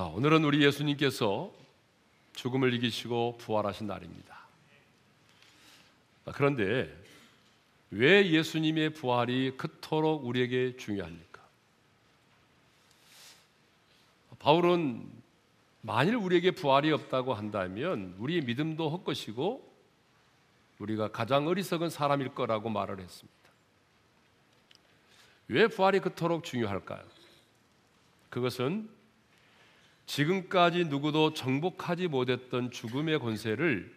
자, 0.00 0.06
오늘은 0.06 0.44
우리 0.44 0.64
예수님께서 0.64 1.52
죽음을 2.32 2.72
이기시고 2.72 3.36
부활하신 3.36 3.86
날입니다. 3.86 4.46
그런데 6.34 6.90
왜 7.90 8.30
예수님의 8.30 8.94
부활이 8.94 9.58
그토록 9.58 10.24
우리에게 10.24 10.78
중요합니까? 10.78 11.42
바울은 14.38 15.06
만일 15.82 16.16
우리에게 16.16 16.52
부활이 16.52 16.90
없다고 16.92 17.34
한다면 17.34 18.14
우리의 18.20 18.40
믿음도 18.40 18.88
헛것이고 18.88 19.70
우리가 20.78 21.12
가장 21.12 21.46
어리석은 21.46 21.90
사람일 21.90 22.34
거라고 22.34 22.70
말을 22.70 23.00
했습니다. 23.00 23.38
왜 25.48 25.68
부활이 25.68 26.00
그토록 26.00 26.44
중요할까요? 26.44 27.04
그것은 28.30 28.98
지금까지 30.10 30.86
누구도 30.86 31.34
정복하지 31.34 32.08
못했던 32.08 32.72
죽음의 32.72 33.20
권세를 33.20 33.94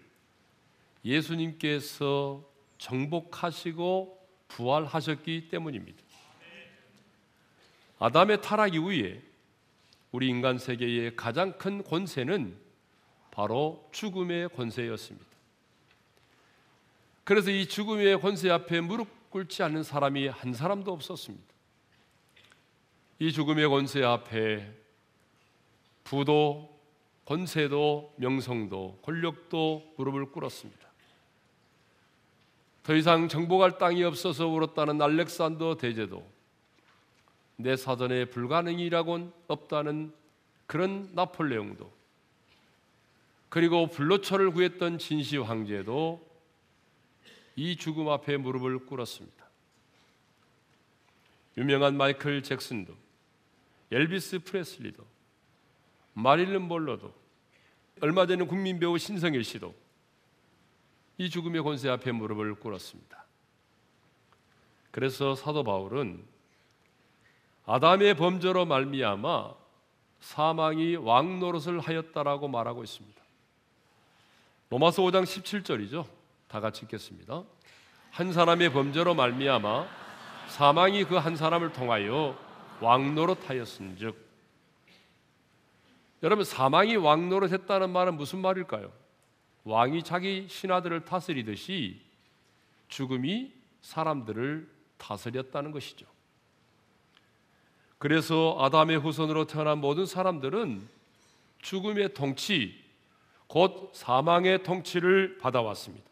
예수님께서 1.03 2.47
정복하시고 2.77 4.27
부활하셨기 4.47 5.47
때문입니다. 5.49 5.99
아담의 7.97 8.43
타락 8.43 8.75
이후에 8.75 9.23
우리 10.11 10.27
인간 10.27 10.59
세계의 10.59 11.15
가장 11.15 11.57
큰 11.57 11.83
권세는 11.83 12.59
바로 13.31 13.89
죽음의 13.91 14.49
권세였습니다. 14.49 15.25
그래서 17.23 17.49
이 17.49 17.67
죽음의 17.67 18.21
권세 18.21 18.51
앞에 18.51 18.81
무릎 18.81 19.31
꿇지 19.31 19.63
않는 19.63 19.81
사람이 19.81 20.27
한 20.27 20.53
사람도 20.53 20.91
없었습니다. 20.93 21.51
이 23.17 23.31
죽음의 23.31 23.67
권세 23.67 24.03
앞에 24.03 24.82
부도, 26.13 26.69
권세도, 27.25 28.13
명성도, 28.17 28.99
권력도 29.01 29.95
무릎을 29.97 30.27
꿇었습니다. 30.27 30.87
더 32.83 32.95
이상 32.95 33.27
정복할 33.27 33.79
땅이 33.79 34.03
없어서 34.03 34.47
울었다는 34.47 35.01
알렉산더 35.01 35.77
대제도 35.77 36.23
내 37.55 37.75
사전에 37.75 38.25
불가능이라곤 38.25 39.33
없다는 39.47 40.13
그런 40.67 41.09
나폴레옹도 41.13 41.91
그리고 43.49 43.87
불로초를 43.87 44.51
구했던 44.51 44.99
진시 44.99 45.37
황제도 45.37 46.23
이 47.55 47.75
죽음 47.75 48.09
앞에 48.09 48.37
무릎을 48.37 48.85
꿇었습니다. 48.85 49.43
유명한 51.57 51.97
마이클 51.97 52.43
잭슨도 52.43 52.93
엘비스 53.91 54.39
프레슬리도 54.39 55.12
마릴린 56.13 56.61
몰로도 56.61 57.13
얼마 58.01 58.25
전에 58.25 58.45
국민 58.45 58.79
배우 58.79 58.97
신성일 58.97 59.43
씨도 59.43 59.73
이 61.17 61.29
죽음의 61.29 61.63
권세 61.63 61.89
앞에 61.89 62.11
무릎을 62.11 62.55
꿇었습니다. 62.55 63.23
그래서 64.91 65.35
사도 65.35 65.63
바울은 65.63 66.23
아담의 67.65 68.15
범죄로 68.15 68.65
말미암아 68.65 69.53
사망이 70.19 70.95
왕 70.95 71.39
노릇을 71.39 71.79
하였다라고 71.79 72.47
말하고 72.47 72.83
있습니다. 72.83 73.21
로마서 74.69 75.01
5장 75.03 75.23
17절이죠. 75.23 76.07
다 76.47 76.59
같이 76.59 76.83
읽겠습니다. 76.85 77.43
한 78.11 78.33
사람의 78.33 78.71
범죄로 78.71 79.15
말미암아 79.15 79.87
사망이 80.47 81.05
그 81.05 81.17
한 81.17 81.35
사람을 81.35 81.71
통하여 81.73 82.37
왕 82.81 83.15
노릇하였은즉 83.15 84.32
여러분 86.23 86.45
사망이 86.45 86.95
왕 86.95 87.27
노릇 87.27 87.51
했다는 87.51 87.89
말은 87.89 88.15
무슨 88.15 88.39
말일까요? 88.39 88.91
왕이 89.65 90.03
자기 90.03 90.47
신하들을 90.49 91.03
다스리듯이 91.03 92.01
죽음이 92.87 93.51
사람들을 93.81 94.69
다스렸다는 94.97 95.71
것이죠. 95.71 96.05
그래서 97.97 98.57
아담의 98.59 98.99
후손으로 98.99 99.47
태어난 99.47 99.79
모든 99.79 100.05
사람들은 100.05 100.87
죽음의 101.61 102.13
통치, 102.13 102.81
곧 103.47 103.91
사망의 103.93 104.63
통치를 104.63 105.37
받아왔습니다. 105.39 106.09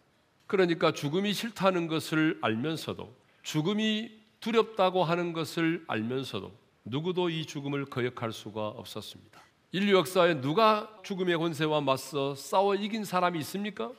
그러니까 0.48 0.92
죽음이 0.92 1.34
싫다는 1.34 1.88
것을 1.88 2.38
알면서도 2.42 3.14
죽음이 3.44 4.12
두렵다고 4.42 5.06
하는 5.06 5.32
것을 5.32 5.86
알면서도 5.88 6.52
누구도 6.84 7.30
이 7.30 7.46
죽음을 7.46 7.86
거역할 7.86 8.34
수가 8.34 8.68
없었습니다. 8.68 9.51
인류 9.72 9.96
역사에 9.98 10.42
누가 10.42 11.00
죽음의 11.04 11.38
권세와 11.38 11.82
맞서 11.82 12.36
싸워 12.36 12.76
이긴 12.76 13.06
사람이 13.06 13.40
있습니까? 13.40 13.92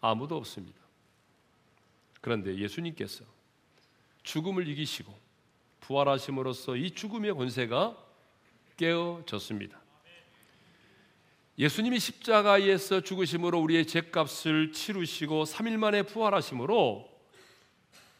아무도 0.00 0.36
없습니다. 0.36 0.78
그런데 2.20 2.56
예수님께서 2.56 3.24
죽음을 4.22 4.68
이기시고 4.68 5.12
부활하심으로써 5.80 6.76
이 6.76 6.92
죽음의 6.92 7.34
권세가 7.34 7.96
깨어졌습니다. 8.76 9.80
예수님이 11.58 11.98
십자가에서 11.98 13.00
죽으심으로 13.00 13.60
우리의 13.60 13.86
죄값을 13.86 14.72
치르시고 14.72 15.44
3일 15.44 15.76
만에 15.76 16.02
부활하심으로 16.02 17.08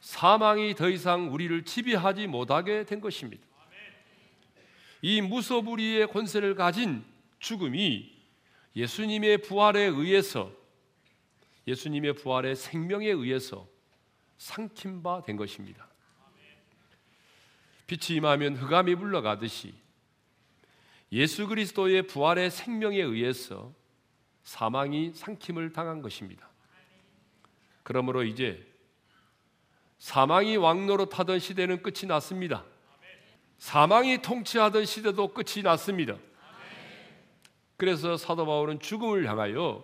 사망이 0.01 0.75
더 0.75 0.89
이상 0.89 1.33
우리를 1.33 1.65
지배하지 1.65 2.27
못하게 2.27 2.85
된 2.85 3.01
것입니다. 3.01 3.45
이 5.05 5.21
무소불위의 5.21 6.07
권세를 6.09 6.55
가진 6.55 7.05
죽음이 7.39 8.11
예수님의 8.75 9.43
부활에 9.43 9.83
의해서 9.83 10.51
예수님의 11.67 12.15
부활의 12.15 12.57
생명에 12.57 13.09
의해서 13.09 13.69
상킴 14.39 15.03
바 15.03 15.21
된 15.21 15.37
것입니다. 15.37 15.87
빛이 17.87 18.17
임하면 18.17 18.57
흑암이 18.57 18.95
물러가듯이 18.95 19.75
예수 21.13 21.47
그리스도의 21.49 22.07
부활의 22.07 22.51
생명에 22.51 22.97
의해서 22.97 23.75
사망이 24.43 25.13
상킴을 25.13 25.75
당한 25.75 26.01
것입니다. 26.01 26.49
그러므로 27.83 28.23
이제 28.25 28.67
사망이 29.99 30.57
왕노릇하던 30.57 31.41
시대는 31.41 31.83
끝이 31.83 32.07
났습니다. 32.09 32.65
사망이 33.65 34.21
통치하던 34.21 34.85
시대도 34.85 35.29
끝이 35.29 35.63
났습니다. 35.63 36.17
그래서 37.79 38.19
사도 38.19 38.45
바울은 38.45 38.79
죽음을 38.79 39.27
향하여 39.27 39.83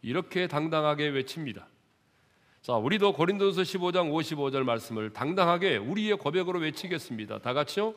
이렇게 0.00 0.48
당당하게 0.48 1.08
외칩니다. 1.08 1.68
자, 2.62 2.72
우리도 2.72 3.12
고린도서 3.12 3.60
15장 3.60 4.10
55절 4.10 4.62
말씀을 4.62 5.12
당당하게 5.12 5.76
우리의 5.76 6.16
고백으로 6.16 6.60
외치겠습니다. 6.60 7.40
다 7.40 7.52
같이요. 7.52 7.94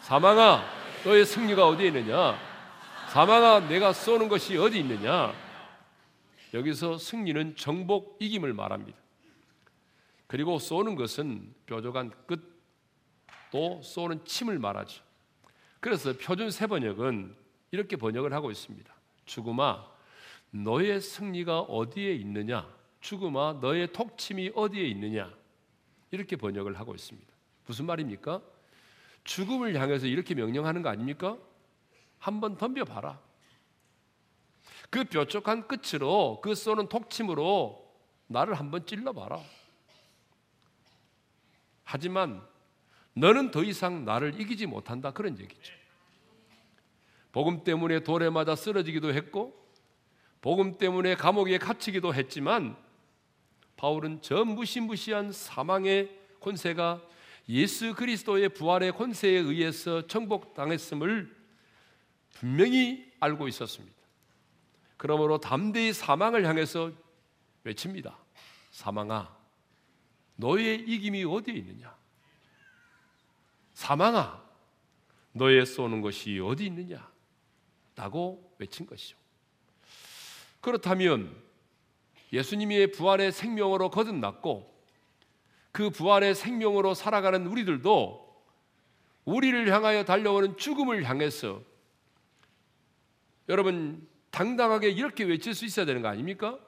사망아, 0.00 0.64
너의 1.04 1.26
승리가 1.26 1.68
어디에 1.68 1.88
있느냐? 1.88 2.38
사망아, 3.10 3.68
내가 3.68 3.92
쏘는 3.92 4.30
것이 4.30 4.56
어디 4.56 4.78
있느냐? 4.78 5.34
여기서 6.54 6.96
승리는 6.96 7.56
정복 7.56 8.16
이김을 8.20 8.54
말합니다. 8.54 8.98
그리고 10.26 10.58
쏘는 10.58 10.94
것은 10.94 11.52
뾰족한 11.66 12.10
끝 12.26 12.59
또 13.50 13.80
쏘는 13.82 14.24
침을 14.24 14.58
말하죠. 14.58 15.02
그래서 15.80 16.12
표준 16.16 16.50
세 16.50 16.66
번역은 16.66 17.34
이렇게 17.70 17.96
번역을 17.96 18.32
하고 18.32 18.50
있습니다. 18.50 18.92
죽음아, 19.24 19.86
너의 20.50 21.00
승리가 21.00 21.60
어디에 21.60 22.14
있느냐? 22.14 22.68
죽음아, 23.00 23.58
너의 23.60 23.92
톡침이 23.92 24.52
어디에 24.54 24.84
있느냐? 24.88 25.32
이렇게 26.10 26.36
번역을 26.36 26.78
하고 26.78 26.94
있습니다. 26.94 27.28
무슨 27.66 27.86
말입니까? 27.86 28.42
죽음을 29.24 29.80
향해서 29.80 30.06
이렇게 30.06 30.34
명령하는 30.34 30.82
거 30.82 30.88
아닙니까? 30.88 31.36
한번 32.18 32.56
덤벼봐라. 32.56 33.18
그 34.90 35.04
뾰족한 35.04 35.68
끝으로 35.68 36.40
그 36.42 36.54
쏘는 36.54 36.88
톡침으로 36.88 37.88
나를 38.26 38.54
한번 38.54 38.84
찔러봐라. 38.84 39.40
하지만 41.84 42.46
너는 43.14 43.50
더 43.50 43.62
이상 43.62 44.04
나를 44.04 44.40
이기지 44.40 44.66
못한다 44.66 45.12
그런 45.12 45.38
얘기죠. 45.38 45.72
복음 47.32 47.64
때문에 47.64 48.00
돌에 48.00 48.30
맞아 48.30 48.54
쓰러지기도 48.56 49.12
했고 49.12 49.58
복음 50.40 50.78
때문에 50.78 51.14
감옥에 51.16 51.58
갇히기도 51.58 52.14
했지만 52.14 52.76
바울은 53.76 54.20
저 54.22 54.44
무시무시한 54.44 55.32
사망의 55.32 56.16
권세가 56.40 57.02
예수 57.48 57.94
그리스도의 57.94 58.50
부활의 58.50 58.92
권세에 58.92 59.32
의해서 59.32 60.06
정복당했음을 60.06 61.36
분명히 62.30 63.10
알고 63.20 63.48
있었습니다. 63.48 63.96
그러므로 64.96 65.38
담대히 65.38 65.92
사망을 65.92 66.46
향해서 66.46 66.92
외칩니다. 67.64 68.16
사망아, 68.70 69.34
너의 70.36 70.80
이김이 70.86 71.24
어디에 71.24 71.54
있느냐? 71.54 71.99
사망아, 73.80 74.44
너의 75.32 75.64
쏘는 75.64 76.02
것이 76.02 76.38
어디 76.38 76.66
있느냐? 76.66 77.10
없다고 77.92 78.54
외친 78.58 78.84
것이죠. 78.84 79.16
그렇다면 80.60 81.34
예수님의 82.30 82.92
부활의 82.92 83.32
생명으로 83.32 83.88
거듭났고 83.88 84.70
그 85.72 85.88
부활의 85.88 86.34
생명으로 86.34 86.92
살아가는 86.92 87.46
우리들도 87.46 88.44
우리를 89.24 89.72
향하여 89.72 90.04
달려오는 90.04 90.58
죽음을 90.58 91.04
향해서 91.04 91.62
여러분 93.48 94.06
당당하게 94.30 94.90
이렇게 94.90 95.24
외칠 95.24 95.54
수 95.54 95.64
있어야 95.64 95.86
되는 95.86 96.02
거 96.02 96.08
아닙니까? 96.08 96.58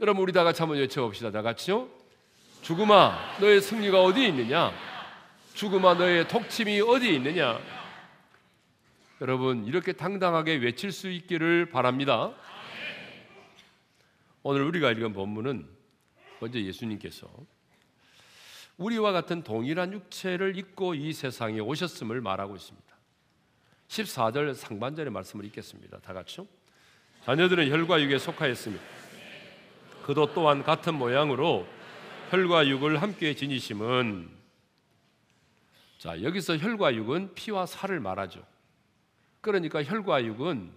여러분 0.00 0.24
우리 0.24 0.32
다 0.32 0.42
같이 0.42 0.62
한번 0.62 0.78
외쳐봅시다. 0.78 1.30
다 1.30 1.42
같이요. 1.42 1.88
죽음아 2.62 3.38
너의 3.38 3.60
승리가 3.60 4.02
어디에 4.02 4.26
있느냐? 4.30 4.89
죽음아 5.60 5.92
너의 5.92 6.26
독침이 6.26 6.80
어디에 6.80 7.12
있느냐? 7.16 7.60
여러분 9.20 9.66
이렇게 9.66 9.92
당당하게 9.92 10.54
외칠 10.54 10.90
수 10.90 11.10
있기를 11.10 11.66
바랍니다. 11.66 12.32
오늘 14.42 14.62
우리가 14.62 14.90
읽은 14.92 15.12
본문은 15.12 15.68
먼저 16.38 16.58
예수님께서 16.58 17.28
우리와 18.78 19.12
같은 19.12 19.42
동일한 19.42 19.92
육체를 19.92 20.56
입고 20.56 20.94
이 20.94 21.12
세상에 21.12 21.60
오셨음을 21.60 22.22
말하고 22.22 22.56
있습니다. 22.56 22.96
14절 23.88 24.54
상반절의 24.54 25.12
말씀을 25.12 25.44
읽겠습니다. 25.44 25.98
다 25.98 26.14
같이요. 26.14 26.46
자녀들은 27.26 27.70
혈과 27.70 28.00
육에 28.00 28.16
속하였습니다. 28.16 28.82
그도 30.04 30.32
또한 30.32 30.64
같은 30.64 30.94
모양으로 30.94 31.66
혈과 32.30 32.66
육을 32.66 33.02
함께 33.02 33.34
지니심은 33.34 34.39
자, 36.00 36.22
여기서 36.22 36.56
혈과 36.56 36.94
육은 36.94 37.34
피와 37.34 37.66
살을 37.66 38.00
말하죠. 38.00 38.42
그러니까 39.42 39.84
혈과 39.84 40.24
육은 40.24 40.72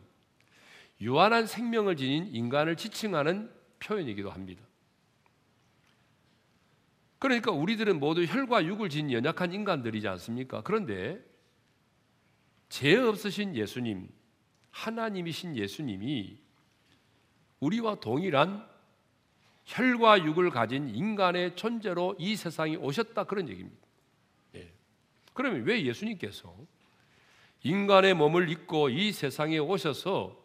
유한한 1.00 1.48
생명을 1.48 1.96
지닌 1.96 2.28
인간을 2.28 2.76
지칭하는 2.76 3.50
표현이기도 3.80 4.30
합니다. 4.30 4.62
그러니까 7.20 7.52
우리들은 7.52 8.02
모두 8.02 8.26
혈과 8.26 8.66
육을 8.66 8.90
지닌 8.90 9.14
연약한 9.14 9.54
인간들이지 9.54 10.10
않습니까? 10.10 10.62
그런데 10.62 11.24
죄 12.68 12.98
없으신 12.98 13.56
예수님, 13.56 14.10
하나님이신 14.72 15.56
예수님이 15.56 16.38
우리와 17.62 17.96
동일한 18.02 18.68
혈과 19.64 20.26
육을 20.26 20.50
가진 20.50 20.94
인간의 20.94 21.56
존재로 21.56 22.18
이 22.20 22.36
세상에 22.36 22.76
오셨다 22.76 23.24
그런 23.24 23.48
얘기입니다. 23.48 23.83
예. 25.34 25.36
그러면 25.36 25.64
왜 25.64 25.84
예수님께서 25.84 26.56
인간의 27.64 28.14
몸을 28.14 28.50
입고 28.50 28.90
이 28.90 29.12
세상에 29.12 29.58
오셔서 29.58 30.42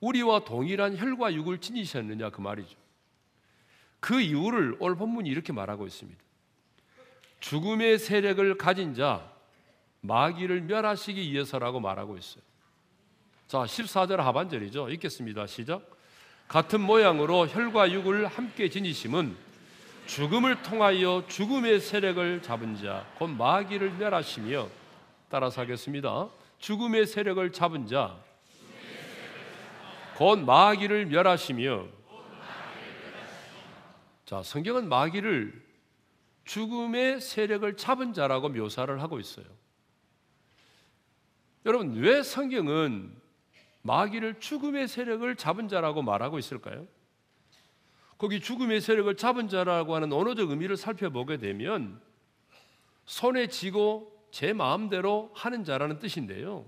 우리와 0.00 0.40
동일한 0.40 0.96
혈과 0.96 1.34
육을 1.34 1.58
지니셨느냐 1.58 2.30
그 2.30 2.40
말이죠. 2.40 2.76
그 4.00 4.20
이유를 4.20 4.76
오늘 4.80 4.96
본문이 4.96 5.28
이렇게 5.28 5.52
말하고 5.52 5.86
있습니다. 5.86 6.18
죽음의 7.40 7.98
세력을 7.98 8.56
가진 8.56 8.94
자 8.94 9.30
마귀를 10.00 10.62
멸하시기 10.62 11.30
위해서라고 11.30 11.80
말하고 11.80 12.16
있어요. 12.16 12.42
자, 13.46 13.58
14절 13.58 14.16
하반절이죠. 14.16 14.88
읽겠습니다. 14.90 15.46
시작. 15.46 15.82
같은 16.48 16.80
모양으로 16.80 17.46
혈과 17.46 17.92
육을 17.92 18.26
함께 18.26 18.70
지니심은 18.70 19.36
죽음을 20.10 20.60
통하여 20.62 21.24
죽음의 21.28 21.78
세력을 21.78 22.42
잡은 22.42 22.74
자, 22.74 23.06
곧 23.16 23.28
마귀를 23.28 23.92
멸하시며 23.92 24.68
따라서 25.28 25.60
하겠습니다. 25.60 26.28
죽음의 26.58 27.06
세력을 27.06 27.52
잡은 27.52 27.86
자, 27.86 28.18
곧 30.16 30.40
마귀를 30.40 31.06
멸하시며 31.06 31.86
자, 34.24 34.42
성경은 34.42 34.88
마귀를 34.88 35.64
죽음의 36.44 37.20
세력을 37.20 37.76
잡은 37.76 38.12
자라고 38.12 38.48
묘사를 38.48 39.00
하고 39.00 39.20
있어요. 39.20 39.46
여러분, 41.64 41.94
왜 41.94 42.24
성경은 42.24 43.14
마귀를 43.82 44.40
죽음의 44.40 44.88
세력을 44.88 45.36
잡은 45.36 45.68
자라고 45.68 46.02
말하고 46.02 46.40
있을까요? 46.40 46.88
거기 48.20 48.38
죽음의 48.38 48.82
세력을 48.82 49.16
잡은 49.16 49.48
자라고 49.48 49.94
하는 49.94 50.12
언어적 50.12 50.50
의미를 50.50 50.76
살펴보게 50.76 51.38
되면 51.38 51.98
손에 53.06 53.46
쥐고 53.46 54.28
제 54.30 54.52
마음대로 54.52 55.30
하는 55.34 55.64
자라는 55.64 56.00
뜻인데요. 56.00 56.66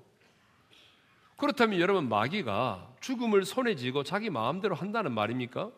그렇다면 1.36 1.78
여러분 1.78 2.08
마귀가 2.08 2.94
죽음을 3.02 3.44
손에 3.44 3.74
쥐고 3.74 4.02
자기 4.02 4.30
마음대로 4.30 4.74
한다는 4.74 5.12
말입니까? 5.12 5.70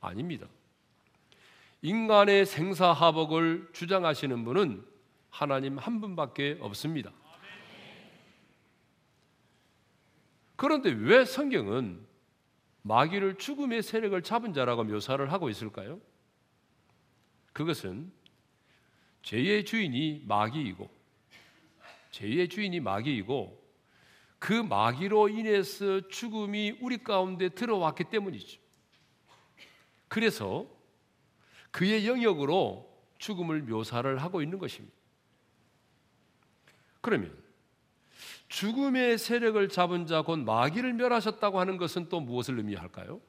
아닙니다. 0.00 0.46
인간의 1.82 2.46
생사하복을 2.46 3.68
주장하시는 3.74 4.44
분은 4.46 4.82
하나님 5.28 5.76
한 5.76 6.00
분밖에 6.00 6.56
없습니다. 6.58 7.12
그런데 10.56 10.88
왜 10.88 11.26
성경은 11.26 12.08
마귀를 12.82 13.38
죽음의 13.38 13.82
세력을 13.82 14.20
잡은 14.22 14.52
자라고 14.52 14.84
묘사를 14.84 15.30
하고 15.32 15.48
있을까요? 15.48 16.00
그것은 17.52 18.12
죄의 19.22 19.64
주인이 19.64 20.24
마귀이고 20.26 20.88
죄의 22.10 22.48
주인이 22.48 22.80
마귀이고 22.80 23.60
그 24.38 24.52
마귀로 24.54 25.28
인해서 25.28 26.08
죽음이 26.08 26.78
우리 26.80 26.98
가운데 26.98 27.50
들어왔기 27.50 28.04
때문이죠. 28.04 28.58
그래서 30.08 30.66
그의 31.70 32.06
영역으로 32.06 32.90
죽음을 33.18 33.62
묘사를 33.62 34.16
하고 34.16 34.42
있는 34.42 34.58
것입니다. 34.58 34.96
그러면 37.00 37.39
죽음의 38.50 39.16
세력을 39.16 39.68
잡은 39.68 40.06
자 40.06 40.22
곧 40.22 40.40
마귀를 40.40 40.92
멸하셨다고 40.94 41.58
하는 41.60 41.76
것은 41.76 42.08
또 42.08 42.20
무엇을 42.20 42.58
의미할까요? 42.58 43.20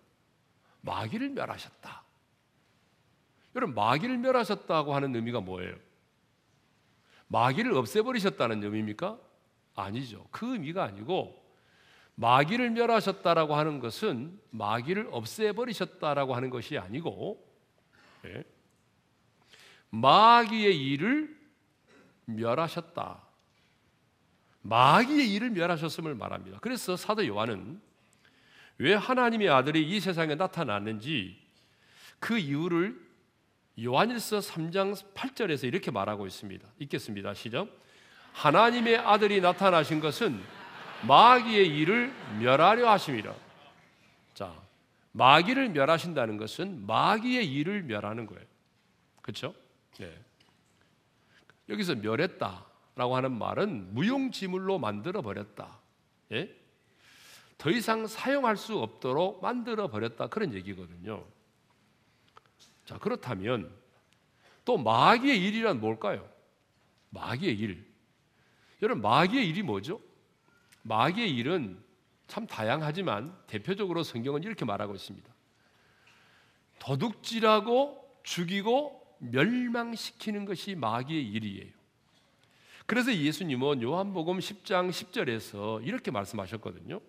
마귀를 0.82 1.30
멸하셨다. 1.30 2.04
여러분 3.56 3.76
마귀를 3.76 4.18
멸하셨다고 4.18 4.96
하는 4.96 5.16
의미가 5.16 5.42
뭐예요? 5.42 5.76
마귀를 7.28 7.74
없애버리셨다는 7.78 8.64
의미입니까? 8.64 9.20
아니죠. 9.76 10.26
그 10.32 10.54
의미가 10.54 10.84
아니고 10.84 11.40
마귀를 12.16 12.72
멸하셨다라고 12.72 13.56
하는 13.56 13.80
것은 13.80 14.40
마귀를 14.50 15.10
없애버리셨다라고 15.12 16.36
하는 16.36 16.50
것이 16.50 16.78
아니고 16.80 17.48
예? 18.26 18.44
마귀의 19.92 20.78
일을 20.84 21.40
멸하셨다. 22.26 23.31
마귀의 24.62 25.34
일을 25.34 25.50
멸하셨음을 25.52 26.16
말합니다. 26.16 26.60
그래서 26.62 26.96
사도 26.96 27.26
요한은 27.26 27.82
왜 28.78 28.94
하나님의 28.94 29.50
아들이 29.50 29.88
이 29.88 30.00
세상에 30.00 30.36
나타났는지 30.36 31.38
그 32.20 32.38
이유를 32.38 33.00
요한일서 33.82 34.40
3장 34.40 34.96
8절에서 35.14 35.66
이렇게 35.66 35.92
말하고 35.92 36.28
있습니다. 36.28 36.68
읽겠습니다. 36.80 37.34
시작. 37.34 37.68
하나님의 38.34 38.98
아들이 38.98 39.42
나타나신 39.42 40.00
것은 40.00 40.42
마귀의 41.08 41.68
일을 41.68 42.14
멸하려 42.40 42.90
하심이라. 42.92 43.34
자, 44.34 44.54
마귀를 45.14 45.70
멸하신다는 45.70 46.38
것은 46.38 46.86
마귀의 46.86 47.52
일을 47.52 47.84
멸하는 47.84 48.26
거예요. 48.26 48.46
그렇죠? 49.22 49.54
네. 49.98 50.16
여기서 51.70 51.96
멸했다 51.96 52.66
라고 53.02 53.16
하는 53.16 53.36
말은 53.36 53.96
무용지물로 53.96 54.78
만들어 54.78 55.24
버렸다. 55.24 55.80
예? 56.34 56.56
더 57.58 57.72
이상 57.72 58.06
사용할 58.06 58.56
수 58.56 58.78
없도록 58.78 59.42
만들어 59.42 59.88
버렸다 59.90 60.28
그런 60.28 60.54
얘기거든요. 60.54 61.26
자, 62.86 63.00
그렇다면 63.00 63.76
또 64.66 64.78
마귀의 64.78 65.44
일이란 65.44 65.80
뭘까요? 65.80 66.30
마귀의 67.10 67.58
일. 67.58 67.92
여러분, 68.84 69.02
마귀의 69.02 69.50
일이 69.50 69.64
뭐죠? 69.64 70.00
마귀의 70.84 71.36
일은 71.36 71.84
참 72.28 72.46
다양하지만 72.46 73.36
대표적으로 73.48 74.04
성경은 74.04 74.44
이렇게 74.44 74.64
말하고 74.64 74.94
있습니다. 74.94 75.28
도둑질하고 76.78 78.22
죽이고 78.22 79.18
멸망시키는 79.22 80.46
것이 80.46 80.76
마귀의 80.76 81.28
일이에요. 81.32 81.81
그래서 82.86 83.14
예수님은 83.14 83.82
요한복음 83.82 84.40
10장 84.40 84.90
10절에서 84.90 85.86
이렇게 85.86 86.12
말씀하셨거든요. 86.12 87.00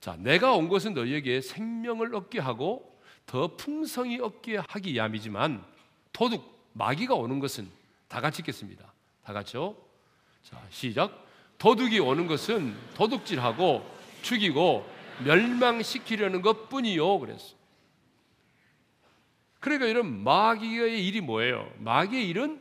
자, 0.00 0.16
내가 0.18 0.52
온 0.54 0.68
것은 0.68 0.94
너희에게 0.94 1.40
생명을 1.40 2.14
얻게 2.14 2.40
하고 2.40 3.00
더 3.26 3.56
풍성히 3.56 4.18
얻게 4.18 4.56
하기 4.56 4.92
위함이지만 4.94 5.64
도둑 6.12 6.70
마귀가 6.72 7.14
오는 7.14 7.38
것은 7.38 7.68
다 8.08 8.20
같이 8.20 8.40
읽겠습니다. 8.40 8.92
다 9.24 9.32
같이요. 9.32 9.76
자, 10.42 10.60
시작. 10.70 11.26
도둑이 11.58 12.00
오는 12.00 12.26
것은 12.26 12.74
도둑질하고 12.94 13.88
죽이고 14.22 14.84
멸망시키려는 15.24 16.42
것 16.42 16.68
뿐이요. 16.68 17.20
그랬어. 17.20 17.54
그러니까 19.60 19.86
이런 19.86 20.24
마귀의 20.24 21.06
일이 21.06 21.20
뭐예요? 21.20 21.72
마귀의 21.78 22.28
일은 22.28 22.60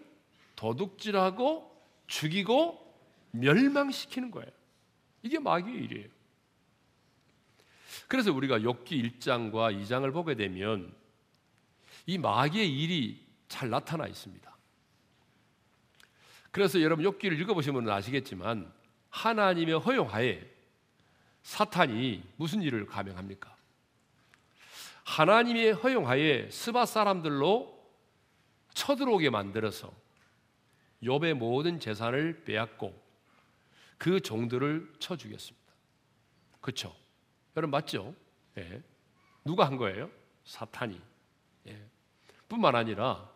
도둑질하고 0.56 1.71
죽이고 2.12 2.78
멸망시키는 3.32 4.32
거예요. 4.32 4.52
이게 5.24 5.40
마귀의 5.40 5.84
일이에요. 5.86 6.10
그래서 8.08 8.34
우리가 8.34 8.60
욥기 8.60 9.20
1장과 9.20 9.82
2장을 9.82 10.12
보게 10.12 10.36
되면 10.36 10.94
이 12.06 12.18
마귀의 12.18 12.82
일이 12.82 13.26
잘 13.48 13.70
나타나 13.70 14.08
있습니다. 14.08 14.52
그래서 16.52 16.82
여러분 16.82 17.06
욥기를 17.06 17.40
읽어보시면 17.40 17.90
아시겠지만 17.90 18.72
하나님의 19.10 19.80
허용하에 19.80 20.46
사탄이 21.44 22.24
무슨 22.36 22.62
일을 22.62 22.88
감행합니까? 22.88 23.56
하나님의 25.06 25.74
허용하에 25.74 26.50
스바 26.50 26.86
사람들로 26.86 27.80
쳐들어오게 28.74 29.30
만들어서 29.30 30.01
욥의 31.04 31.34
모든 31.34 31.80
재산을 31.80 32.44
빼앗고 32.44 33.00
그 33.98 34.20
종들을 34.20 34.94
쳐 35.00 35.16
죽였습니다. 35.16 35.72
그렇죠? 36.60 36.96
여러분 37.56 37.72
맞죠? 37.72 38.16
예. 38.58 38.82
누가 39.44 39.66
한 39.66 39.78
거예요? 39.78 40.10
사탄이. 40.44 41.00
예. 41.68 41.86
뿐만 42.48 42.76
아니라 42.76 43.30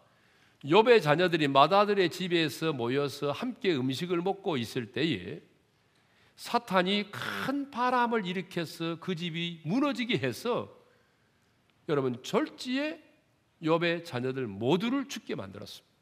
욥의 0.64 1.02
자녀들이 1.02 1.48
마다들의 1.48 2.10
집에서 2.10 2.74
모여서 2.74 3.32
함께 3.32 3.76
음식을 3.76 4.22
먹고 4.22 4.58
있을 4.58 4.92
때에 4.92 5.42
사탄이 6.36 7.12
큰 7.12 7.72
바람을 7.72 8.26
일으켜서 8.26 9.00
그 9.00 9.16
집이 9.16 9.62
무너지게 9.64 10.18
해서 10.18 10.76
여러분 11.88 12.22
절지에 12.24 13.02
욥의 13.62 14.06
자녀들 14.06 14.48
모두를 14.48 15.08
죽게 15.08 15.36
만들었습니다. 15.36 15.95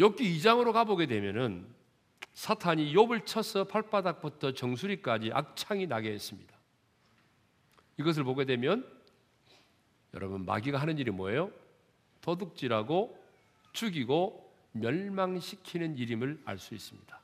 욥기 0.00 0.20
2장으로 0.36 0.72
가보게 0.72 1.06
되면은 1.06 1.66
사탄이 2.32 2.94
욥을 2.94 3.26
쳐서 3.26 3.64
발바닥부터 3.64 4.52
정수리까지 4.54 5.30
악창이 5.32 5.86
나게 5.86 6.12
했습니다. 6.12 6.54
이것을 7.98 8.24
보게 8.24 8.44
되면 8.46 8.88
여러분 10.14 10.44
마귀가 10.46 10.78
하는 10.80 10.96
일이 10.98 11.10
뭐예요? 11.10 11.50
도둑질하고 12.22 13.22
죽이고 13.72 14.50
멸망시키는 14.72 15.98
일임을 15.98 16.40
알 16.44 16.58
수 16.58 16.74
있습니다. 16.74 17.20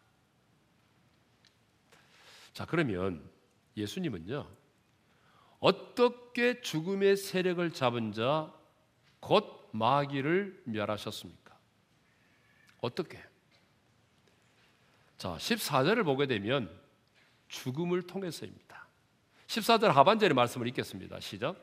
자, 2.52 2.66
그러면 2.66 3.23
예수님은요. 3.76 4.47
어떻게 5.61 6.61
죽음의 6.61 7.16
세력을 7.16 7.73
잡은 7.73 8.12
자 8.12 8.56
곧 9.26 9.68
마귀를 9.73 10.62
멸하셨습니까? 10.66 11.46
어떻게? 12.87 13.23
자, 15.19 15.37
14절을 15.38 16.05
보게 16.05 16.26
되면 16.26 16.71
죽음을 17.49 18.02
통해서입니다. 18.02 18.87
14절 19.47 19.88
하반절의 19.88 20.35
말씀을 20.35 20.66
읽겠습니다. 20.69 21.21
시작. 21.21 21.57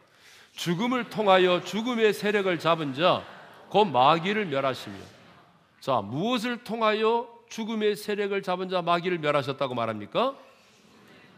죽음을 0.53 1.09
통하여 1.09 1.63
죽음의 1.63 2.13
세력을 2.13 2.57
잡은 2.59 2.93
자, 2.93 3.25
곧 3.69 3.85
마귀를 3.85 4.45
멸하시며. 4.45 4.97
자, 5.79 6.01
무엇을 6.01 6.63
통하여 6.63 7.33
죽음의 7.49 7.95
세력을 7.95 8.41
잡은 8.41 8.67
자 8.69 8.81
마귀를 8.81 9.19
멸하셨다고 9.19 9.75
말합니까? 9.75 10.35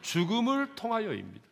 죽음을 0.01 0.75
통하여입니다. 0.75 1.43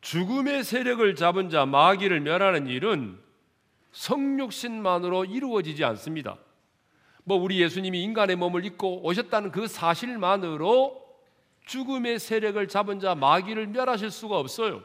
죽음의 0.00 0.64
세력을 0.64 1.14
잡은 1.14 1.50
자 1.50 1.66
마귀를 1.66 2.20
멸하는 2.20 2.66
일은 2.66 3.23
성육신만으로 3.94 5.24
이루어지지 5.24 5.84
않습니다. 5.84 6.36
뭐 7.22 7.38
우리 7.38 7.60
예수님이 7.62 8.02
인간의 8.02 8.36
몸을 8.36 8.64
입고 8.66 9.04
오셨다는 9.04 9.50
그 9.50 9.66
사실만으로 9.66 11.02
죽음의 11.66 12.18
세력을 12.18 12.68
잡은 12.68 13.00
자 13.00 13.14
마귀를 13.14 13.68
멸하실 13.68 14.10
수가 14.10 14.38
없어요. 14.38 14.82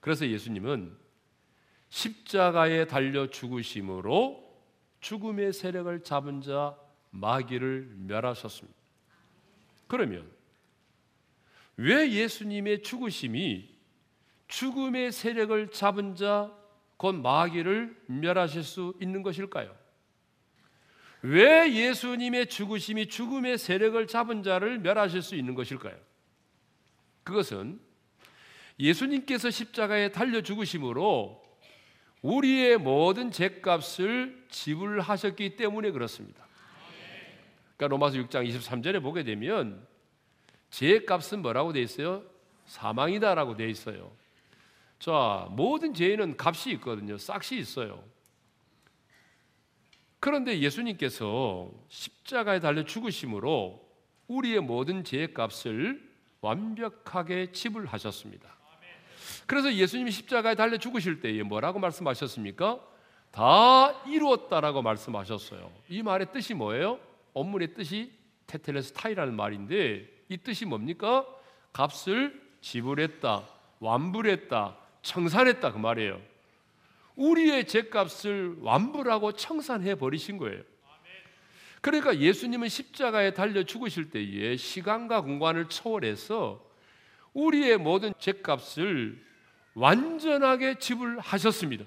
그래서 0.00 0.26
예수님은 0.26 0.96
십자가에 1.90 2.86
달려 2.86 3.28
죽으심으로 3.28 4.46
죽음의 5.00 5.52
세력을 5.52 6.02
잡은 6.04 6.40
자 6.40 6.76
마귀를 7.10 7.94
멸하셨습니다. 8.06 8.78
그러면 9.88 10.30
왜 11.76 12.10
예수님의 12.10 12.82
죽으심이 12.82 13.77
죽음의 14.48 15.12
세력을 15.12 15.70
잡은 15.70 16.14
자 16.14 16.58
곧 16.98 17.14
마귀를 17.14 17.96
멸하실 18.06 18.64
수 18.64 18.92
있는 19.00 19.22
것일까요? 19.22 19.74
왜 21.22 21.72
예수님의 21.72 22.48
죽으심이 22.48 23.06
죽음의 23.06 23.56
세력을 23.56 24.04
잡은 24.08 24.42
자를 24.42 24.78
멸하실 24.78 25.22
수 25.22 25.34
있는 25.36 25.54
것일까요? 25.54 25.96
그것은 27.22 27.80
예수님께서 28.78 29.50
십자가에 29.50 30.10
달려 30.10 30.42
죽으심으로 30.42 31.42
우리의 32.22 32.78
모든 32.78 33.30
죄값을 33.30 34.46
지불하셨기 34.50 35.56
때문에 35.56 35.92
그렇습니다. 35.92 36.46
그러니까 37.76 37.86
로마서 37.88 38.18
6장 38.18 38.48
23절에 38.48 39.00
보게 39.00 39.22
되면 39.22 39.86
죄값은 40.70 41.42
뭐라고 41.42 41.72
돼 41.72 41.80
있어요? 41.80 42.24
사망이다라고 42.66 43.56
돼 43.56 43.70
있어요. 43.70 44.10
자, 44.98 45.46
모든 45.50 45.94
죄에는 45.94 46.36
값이 46.38 46.70
있거든요. 46.72 47.18
싹시 47.18 47.56
있어요. 47.58 48.02
그런데 50.20 50.58
예수님께서 50.58 51.70
십자가에 51.88 52.60
달려 52.60 52.84
죽으심으로 52.84 53.88
우리의 54.26 54.60
모든 54.60 55.04
죄의 55.04 55.32
값을 55.32 56.08
완벽하게 56.40 57.52
지불하셨습니다. 57.52 58.58
그래서 59.46 59.72
예수님이 59.72 60.10
십자가에 60.10 60.54
달려 60.54 60.76
죽으실 60.76 61.20
때에 61.20 61.42
뭐라고 61.42 61.78
말씀하셨습니까? 61.78 62.80
다 63.30 64.02
이루었다라고 64.04 64.82
말씀하셨어요. 64.82 65.70
이 65.88 66.02
말의 66.02 66.32
뜻이 66.32 66.54
뭐예요? 66.54 66.98
원문의 67.32 67.74
뜻이 67.74 68.12
테텔레스타이라는 68.46 69.34
말인데 69.34 70.08
이 70.28 70.36
뜻이 70.38 70.66
뭡니까? 70.66 71.26
값을 71.72 72.42
지불했다, 72.60 73.46
완불했다, 73.80 74.77
청산했다 75.02 75.72
그 75.72 75.78
말이에요. 75.78 76.20
우리의 77.16 77.66
죄값을 77.66 78.56
완불하고 78.60 79.32
청산해 79.32 79.96
버리신 79.96 80.38
거예요. 80.38 80.62
그러니까 81.80 82.18
예수님은 82.18 82.68
십자가에 82.68 83.34
달려 83.34 83.62
죽으실 83.62 84.10
때에 84.10 84.56
시간과 84.56 85.22
공간을 85.22 85.68
초월해서 85.68 86.64
우리의 87.32 87.78
모든 87.78 88.12
죄값을 88.18 89.24
완전하게 89.74 90.78
지불하셨습니다. 90.78 91.84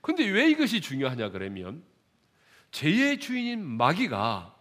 근데 0.00 0.26
왜 0.28 0.50
이것이 0.50 0.80
중요하냐 0.80 1.30
그러면 1.30 1.84
죄의 2.70 3.20
주인인 3.20 3.64
마귀가 3.64 4.56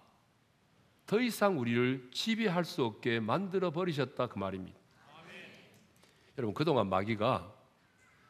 더 1.06 1.22
이상 1.22 1.60
우리를 1.60 2.10
지배할 2.12 2.66
수 2.66 2.84
없게 2.84 3.20
만들어 3.20 3.72
버리셨다 3.72 4.28
그 4.28 4.38
말입니다. 4.38 4.79
여러분 6.40 6.54
그동안 6.54 6.88
마귀가 6.88 7.54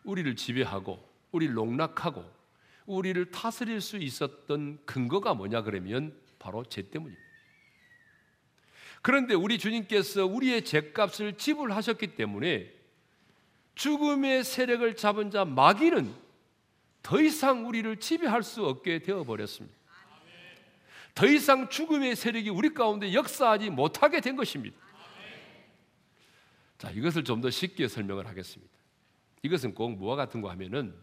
우리를 0.04 0.36
지배하고 0.36 1.08
우리를 1.32 1.54
농락하고 1.54 2.25
우리를 2.88 3.30
다스릴 3.30 3.82
수 3.82 3.98
있었던 3.98 4.80
근거가 4.84 5.36
뭐냐 5.36 5.62
그러면 5.62 6.20
바로 6.39 6.66
죄 6.66 6.89
때문입니다. 6.89 7.24
그런데 9.04 9.36
우리 9.36 9.60
주님께서 9.60 10.25
우리의 10.25 10.66
죄값을 10.66 11.38
지불하셨기 11.38 12.16
때문에 12.16 12.74
죽음의 13.75 14.44
세력을 14.44 14.96
잡은 14.96 15.30
자 15.30 15.46
마귀는 15.46 16.12
더 17.04 17.22
이상 17.22 17.68
우리를 17.68 17.96
지배할 17.98 18.42
수 18.42 18.66
없게 18.66 19.04
되어 19.04 19.24
버렸습니다. 19.24 19.78
더 21.13 21.28
이상 21.28 21.70
죽음의 21.70 22.16
세력이 22.16 22.50
우리 22.50 22.74
가운데 22.74 23.13
역사하지 23.13 23.70
못하게 23.70 24.20
된 24.20 24.36
것입니다. 24.36 24.75
자, 26.79 26.89
이것을 26.91 27.24
좀 27.25 27.41
더 27.41 27.50
쉽게 27.50 27.88
설명을 27.88 28.25
하겠습니다. 28.27 28.74
이것은 29.43 29.75
꼭 29.75 29.91
무와 29.91 30.15
같은 30.15 30.41
거 30.41 30.50
하면은 30.50 30.95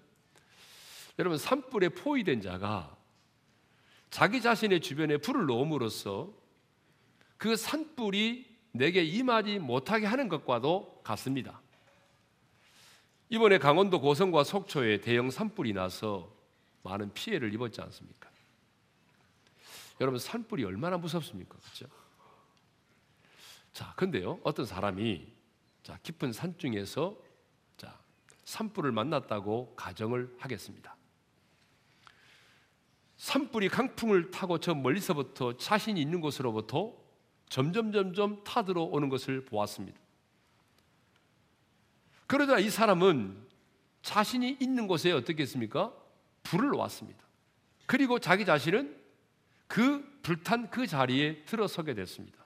여러분 1.18 1.38
산불에 1.38 1.90
포위된 1.90 2.40
자가 2.40 2.96
자기 4.10 4.40
자신의 4.40 4.80
주변에 4.80 5.18
불을 5.18 5.46
놓음으로써 5.46 6.32
그 7.36 7.56
산불이 7.56 8.56
내게 8.72 9.04
임하지 9.04 9.58
못하게 9.58 10.06
하는 10.06 10.28
것과도 10.28 11.00
같습니다. 11.04 11.60
이번에 13.28 13.58
강원도 13.58 14.00
고성과 14.00 14.44
속초에 14.44 15.00
대형 15.00 15.30
산불이 15.30 15.72
나서 15.74 16.34
많은 16.82 17.12
피해를 17.12 17.52
입었지 17.52 17.80
않습니까? 17.82 18.30
여러분 20.00 20.18
산불이 20.18 20.64
얼마나 20.64 20.96
무섭습니까? 20.96 21.56
그렇죠? 21.58 21.86
자, 23.72 23.92
근데요. 23.94 24.38
어떤 24.42 24.64
사람이 24.64 25.35
자, 25.86 25.96
깊은 26.02 26.32
산 26.32 26.58
중에서 26.58 27.16
자, 27.76 27.96
산불을 28.44 28.90
만났다고 28.90 29.76
가정을 29.76 30.34
하겠습니다. 30.40 30.96
산불이 33.16 33.68
강풍을 33.68 34.32
타고 34.32 34.58
저 34.58 34.74
멀리서부터 34.74 35.56
자신이 35.56 36.02
있는 36.02 36.20
곳으로부터 36.20 36.92
점점 37.48 37.92
점점 37.92 38.42
타들어 38.42 38.82
오는 38.82 39.08
것을 39.08 39.44
보았습니다. 39.44 39.96
그러자 42.26 42.58
이 42.58 42.68
사람은 42.68 43.46
자신이 44.02 44.56
있는 44.60 44.88
곳에 44.88 45.12
어떻게 45.12 45.44
했습니까? 45.44 45.94
불을 46.42 46.70
놓았습니다. 46.70 47.24
그리고 47.86 48.18
자기 48.18 48.44
자신은 48.44 49.00
그 49.68 50.18
불탄 50.22 50.68
그 50.68 50.88
자리에 50.88 51.44
들어서게 51.44 51.94
됐습니다. 51.94 52.45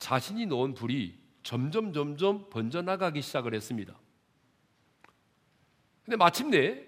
자, 0.00 0.14
자신이 0.14 0.46
놓은 0.46 0.74
불이 0.74 1.16
점점 1.42 1.92
점점 1.92 2.48
번져나가기 2.50 3.22
시작을 3.22 3.54
했습니다. 3.54 3.94
근데 6.04 6.16
마침내 6.16 6.84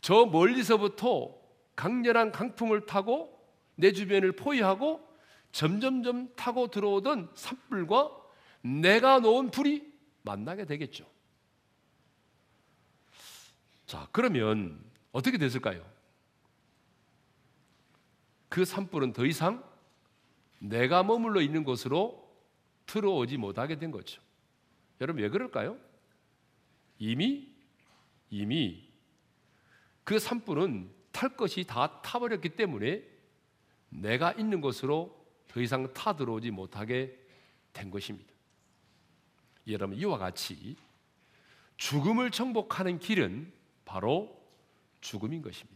저 0.00 0.26
멀리서부터 0.26 1.34
강렬한 1.74 2.30
강풍을 2.30 2.86
타고 2.86 3.42
내 3.74 3.92
주변을 3.92 4.32
포위하고 4.36 5.02
점점점 5.50 6.34
타고 6.36 6.68
들어오던 6.68 7.32
산불과 7.34 8.10
내가 8.62 9.18
놓은 9.20 9.50
불이 9.50 9.92
만나게 10.22 10.66
되겠죠. 10.66 11.06
자, 13.86 14.06
그러면 14.12 14.78
어떻게 15.12 15.38
됐을까요? 15.38 15.84
그 18.48 18.64
산불은 18.64 19.12
더 19.14 19.26
이상 19.26 19.64
내가 20.58 21.02
머물러 21.02 21.40
있는 21.40 21.64
곳으로 21.64 22.23
들어오지 22.86 23.36
못하게 23.36 23.78
된 23.78 23.90
거죠. 23.90 24.20
여러분 25.00 25.22
왜 25.22 25.28
그럴까요? 25.28 25.78
이미 26.98 27.52
이미 28.30 28.88
그 30.04 30.18
산불은 30.18 30.90
탈 31.12 31.36
것이 31.36 31.64
다 31.64 32.02
타버렸기 32.02 32.50
때문에 32.50 33.02
내가 33.88 34.32
있는 34.32 34.60
곳으로 34.60 35.24
더 35.48 35.60
이상 35.60 35.92
타 35.92 36.16
들어오지 36.16 36.50
못하게 36.50 37.18
된 37.72 37.90
것입니다. 37.90 38.32
여러분 39.68 39.96
이와 39.96 40.18
같이 40.18 40.76
죽음을 41.76 42.30
정복하는 42.30 42.98
길은 42.98 43.52
바로 43.84 44.40
죽음인 45.00 45.42
것입니다. 45.42 45.73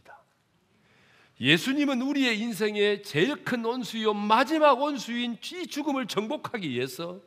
예수님은 1.39 2.01
우리의 2.01 2.39
인생의 2.39 3.03
제일 3.03 3.43
큰 3.45 3.63
원수요 3.63 4.13
마지막 4.13 4.79
원수인 4.81 5.37
이 5.41 5.67
죽음을 5.67 6.05
정복하기 6.07 6.69
위해서 6.69 7.21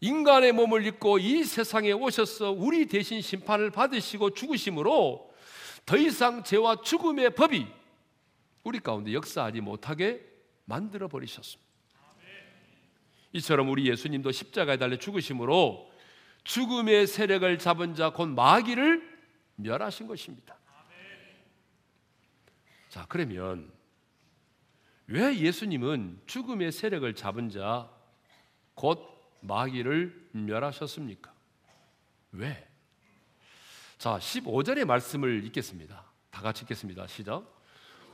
인간의 0.00 0.52
몸을 0.52 0.86
입고 0.86 1.18
이 1.18 1.42
세상에 1.42 1.90
오셔서 1.90 2.52
우리 2.52 2.86
대신 2.86 3.20
심판을 3.20 3.70
받으시고 3.70 4.34
죽으심으로 4.34 5.34
더 5.84 5.96
이상 5.96 6.44
죄와 6.44 6.82
죽음의 6.82 7.34
법이 7.34 7.66
우리 8.62 8.78
가운데 8.78 9.12
역사하지 9.12 9.60
못하게 9.62 10.24
만들어 10.66 11.08
버리셨습니다. 11.08 11.66
이처럼 13.32 13.68
우리 13.68 13.88
예수님도 13.88 14.30
십자가에 14.30 14.76
달려 14.76 14.96
죽으심으로 14.96 15.90
죽음의 16.44 17.06
세력을 17.08 17.58
잡은 17.58 17.94
자 17.94 18.10
곧 18.10 18.26
마귀를 18.28 19.02
멸하신 19.56 20.06
것입니다. 20.06 20.57
자, 22.88 23.06
그러면 23.08 23.70
왜 25.06 25.36
예수님은 25.38 26.22
죽음의 26.26 26.72
세력을 26.72 27.14
잡은 27.14 27.50
자 27.50 27.98
곧 28.78 29.04
마귀를 29.40 30.28
멸하셨습니까? 30.30 31.32
왜? 32.30 32.64
자, 33.98 34.16
15절의 34.18 34.84
말씀을 34.84 35.44
읽겠습니다. 35.46 36.04
다 36.30 36.42
같이 36.42 36.62
읽겠습니다. 36.62 37.08
시작. 37.08 37.42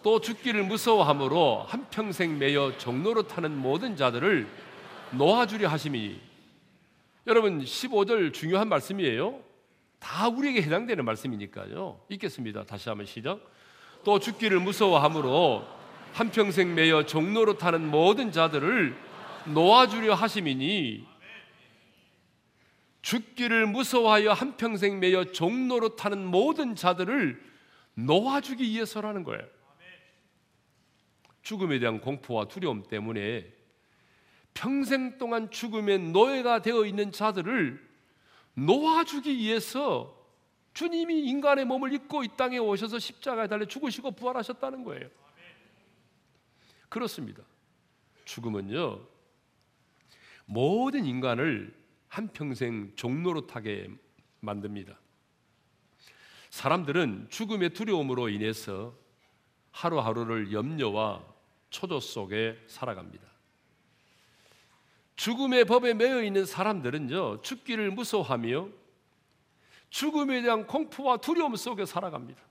또 0.02 0.22
죽기를 0.22 0.64
무서워함으로 0.64 1.64
한평생 1.64 2.38
매여 2.38 2.78
종로로 2.78 3.26
타는 3.26 3.54
모든 3.54 3.94
자들을 3.94 4.48
놓아주려 5.12 5.68
하심이 5.68 6.18
여러분 7.26 7.60
15절 7.60 8.32
중요한 8.32 8.70
말씀이에요. 8.70 9.42
다 9.98 10.28
우리에게 10.28 10.62
해당되는 10.62 11.04
말씀이니까요. 11.04 12.00
읽겠습니다. 12.08 12.64
다시 12.64 12.88
한번 12.88 13.04
시작. 13.04 13.38
또 14.04 14.18
죽기를 14.18 14.60
무서워함으로 14.60 15.66
한평생 16.12 16.74
매여 16.74 17.06
종로로 17.06 17.58
타는 17.58 17.90
모든 17.90 18.30
자들을 18.30 18.96
놓아주려 19.46 20.14
하심이니 20.14 21.06
죽기를 23.02 23.66
무서워하여 23.66 24.32
한평생 24.32 25.00
매여 25.00 25.32
종로로 25.32 25.96
타는 25.96 26.24
모든 26.24 26.74
자들을 26.74 27.42
놓아주기 27.94 28.64
위해서라는 28.64 29.24
거예요. 29.24 29.42
죽음에 31.42 31.78
대한 31.78 32.00
공포와 32.00 32.46
두려움 32.46 32.82
때문에 32.82 33.46
평생 34.54 35.18
동안 35.18 35.50
죽음의 35.50 35.98
노예가 35.98 36.62
되어 36.62 36.86
있는 36.86 37.12
자들을 37.12 37.84
놓아주기 38.54 39.36
위해서 39.36 40.23
주님이 40.74 41.20
인간의 41.20 41.64
몸을 41.64 41.92
입고 41.92 42.24
이 42.24 42.28
땅에 42.36 42.58
오셔서 42.58 42.98
십자가에 42.98 43.46
달려 43.46 43.64
죽으시고 43.64 44.10
부활하셨다는 44.10 44.84
거예요. 44.84 45.08
그렇습니다. 46.88 47.42
죽음은요, 48.24 49.00
모든 50.46 51.04
인간을 51.04 51.74
한평생 52.08 52.92
타게 53.46 53.88
만듭니다. 54.40 54.98
사람들은 56.50 57.28
죽음의 57.30 57.70
두려움으로 57.70 58.28
인해서 58.28 58.94
하루하루를 59.70 60.52
염려와 60.52 61.24
초조 61.70 62.00
속에 62.00 62.60
살아갑니다. 62.66 63.24
죽음의 65.16 65.64
법에 65.64 65.94
매여 65.94 66.22
있는 66.22 66.44
사람들은요, 66.46 67.42
죽기를 67.42 67.90
무서워하며 67.92 68.83
죽음에 69.94 70.42
대한 70.42 70.66
공포와 70.66 71.18
두려움 71.18 71.54
속에 71.54 71.86
살아갑니다. 71.86 72.42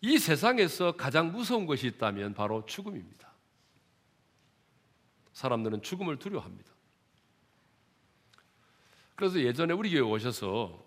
이 0.00 0.18
세상에서 0.18 0.96
가장 0.96 1.30
무서운 1.30 1.64
것이 1.64 1.86
있다면 1.86 2.34
바로 2.34 2.66
죽음입니다. 2.66 3.32
사람들은 5.32 5.82
죽음을 5.82 6.18
두려워합니다. 6.18 6.72
그래서 9.14 9.38
예전에 9.38 9.74
우리 9.74 9.92
교회 9.92 10.00
오셔서 10.00 10.84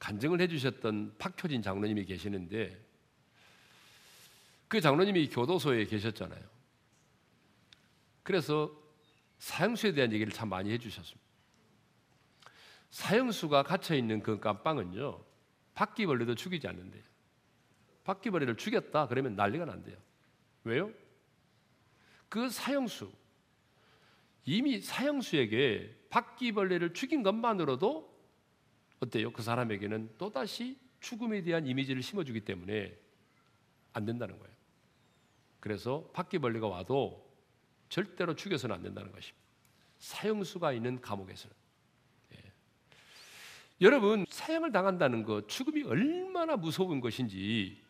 간증을 0.00 0.40
해주셨던 0.40 1.14
박효진 1.18 1.62
장로님이 1.62 2.06
계시는데 2.06 2.76
그 4.66 4.80
장로님이 4.80 5.28
교도소에 5.28 5.84
계셨잖아요. 5.84 6.42
그래서 8.24 8.72
사형수에 9.38 9.92
대한 9.92 10.12
얘기를 10.12 10.32
참 10.32 10.48
많이 10.48 10.72
해주셨습니다. 10.72 11.19
사형수가 12.90 13.62
갇혀 13.62 13.94
있는 13.94 14.22
그 14.22 14.38
감방은요, 14.38 15.24
바퀴벌레도 15.74 16.34
죽이지 16.34 16.66
않는데요. 16.68 17.02
바퀴벌레를 18.04 18.56
죽였다 18.56 19.06
그러면 19.06 19.36
난리가 19.36 19.64
난대요. 19.64 19.96
왜요? 20.64 20.92
그 22.28 22.48
사형수 22.48 23.12
이미 24.44 24.80
사형수에게 24.80 26.06
바퀴벌레를 26.10 26.92
죽인 26.94 27.22
것만으로도 27.22 28.10
어때요? 29.00 29.32
그 29.32 29.42
사람에게는 29.42 30.14
또 30.18 30.30
다시 30.30 30.78
죽음에 31.00 31.42
대한 31.42 31.66
이미지를 31.66 32.02
심어주기 32.02 32.44
때문에 32.44 32.96
안 33.92 34.04
된다는 34.04 34.38
거예요. 34.38 34.54
그래서 35.60 36.10
바퀴벌레가 36.12 36.66
와도 36.66 37.28
절대로 37.88 38.34
죽여서는 38.34 38.74
안 38.74 38.82
된다는 38.82 39.12
것입니다. 39.12 39.40
사형수가 39.98 40.72
있는 40.72 41.00
감옥에서는. 41.00 41.59
예. 43.80 43.84
여러분, 43.84 44.26
사형을 44.28 44.72
당한다는 44.72 45.24
것, 45.24 45.48
죽음이 45.48 45.82
얼마나 45.84 46.56
무서운 46.56 47.00
것인지 47.00 47.80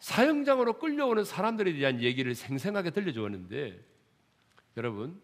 사형장으로 0.00 0.78
끌려오는 0.78 1.24
사람들에 1.24 1.72
대한 1.74 2.00
얘기를 2.00 2.34
생생하게 2.34 2.90
들려주었는데 2.90 3.78
여러분, 4.76 5.20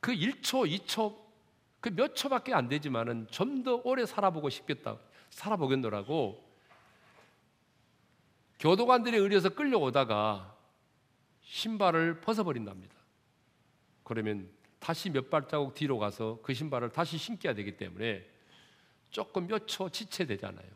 그 0.00 0.12
1초, 0.12 0.68
2초, 0.80 1.16
그 1.80 1.90
몇 1.90 2.14
초밖에 2.16 2.52
안 2.54 2.68
되지만은 2.68 3.28
좀 3.30 3.62
더 3.62 3.80
오래 3.84 4.04
살아보고 4.04 4.50
싶겠다, 4.50 4.98
살아보겠노라고 5.30 6.44
교도관들에 8.58 9.16
의해서 9.16 9.48
끌려오다가 9.48 10.56
신발을 11.42 12.20
벗어버린답니다. 12.20 12.94
그러면 14.02 14.48
다시 14.78 15.10
몇 15.10 15.28
발자국 15.30 15.74
뒤로 15.74 15.98
가서 15.98 16.38
그 16.42 16.54
신발을 16.54 16.90
다시 16.90 17.18
신겨야 17.18 17.54
되기 17.54 17.76
때문에 17.76 18.24
조금 19.10 19.46
몇 19.46 19.66
초 19.66 19.88
지체되잖아요. 19.88 20.66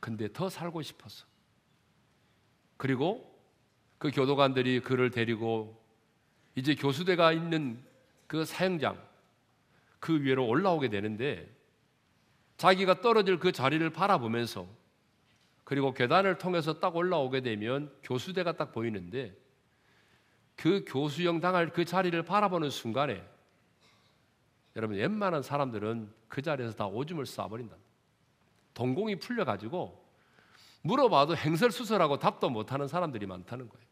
근데 0.00 0.32
더 0.32 0.48
살고 0.48 0.82
싶어서. 0.82 1.26
그리고 2.76 3.30
그 3.98 4.10
교도관들이 4.10 4.80
그를 4.80 5.10
데리고 5.10 5.78
이제 6.54 6.74
교수대가 6.74 7.32
있는 7.32 7.82
그 8.26 8.44
사형장 8.44 9.00
그 9.98 10.22
위로 10.22 10.46
올라오게 10.46 10.88
되는데 10.88 11.48
자기가 12.56 13.00
떨어질 13.00 13.38
그 13.38 13.52
자리를 13.52 13.88
바라보면서 13.90 14.66
그리고 15.64 15.92
계단을 15.92 16.38
통해서 16.38 16.80
딱 16.80 16.96
올라오게 16.96 17.42
되면 17.42 17.94
교수대가 18.02 18.52
딱 18.56 18.72
보이는데 18.72 19.36
그 20.60 20.84
교수형 20.86 21.40
당할 21.40 21.72
그 21.72 21.86
자리를 21.86 22.22
바라보는 22.22 22.68
순간에 22.68 23.26
여러분 24.76 24.98
웬만한 24.98 25.42
사람들은 25.42 26.12
그 26.28 26.42
자리에서 26.42 26.74
다 26.74 26.86
오줌을 26.86 27.24
쏴버린다. 27.24 27.76
동공이 28.74 29.16
풀려가지고 29.20 30.06
물어봐도 30.82 31.34
행설수설하고 31.34 32.18
답도 32.18 32.50
못하는 32.50 32.88
사람들이 32.88 33.24
많다는 33.24 33.70
거예요. 33.70 33.86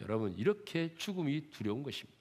여러분 0.00 0.32
이렇게 0.32 0.94
죽음이 0.94 1.50
두려운 1.50 1.82
것입니다. 1.82 2.18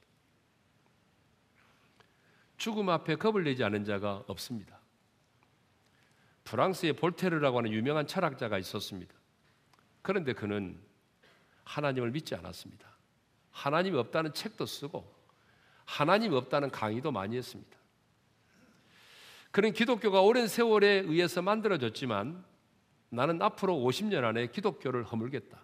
죽음 2.57 2.89
앞에 2.89 3.15
겁을 3.15 3.45
내지 3.45 3.63
않은 3.63 3.85
자가 3.85 4.25
없습니다. 4.27 4.81
프랑스의 6.43 6.91
볼테르라고 6.97 7.59
하는 7.59 7.71
유명한 7.71 8.05
철학자가 8.05 8.57
있었습니다. 8.57 9.13
그런데 10.01 10.33
그는 10.33 10.77
하나님을 11.63 12.11
믿지 12.11 12.35
않았습니다. 12.35 12.96
하나님이 13.57 13.97
없다는 13.97 14.33
책도 14.33 14.67
쓰고 14.67 15.11
하나님이 15.85 16.35
없다는 16.35 16.69
강의도 16.69 17.11
많이 17.11 17.35
했습니다. 17.37 17.75
그는 19.49 19.73
기독교가 19.73 20.21
오랜 20.21 20.47
세월에 20.47 20.87
의해서 21.07 21.41
만들어졌지만 21.41 22.45
나는 23.09 23.41
앞으로 23.41 23.75
50년 23.75 24.23
안에 24.23 24.47
기독교를 24.47 25.03
허물겠다. 25.05 25.59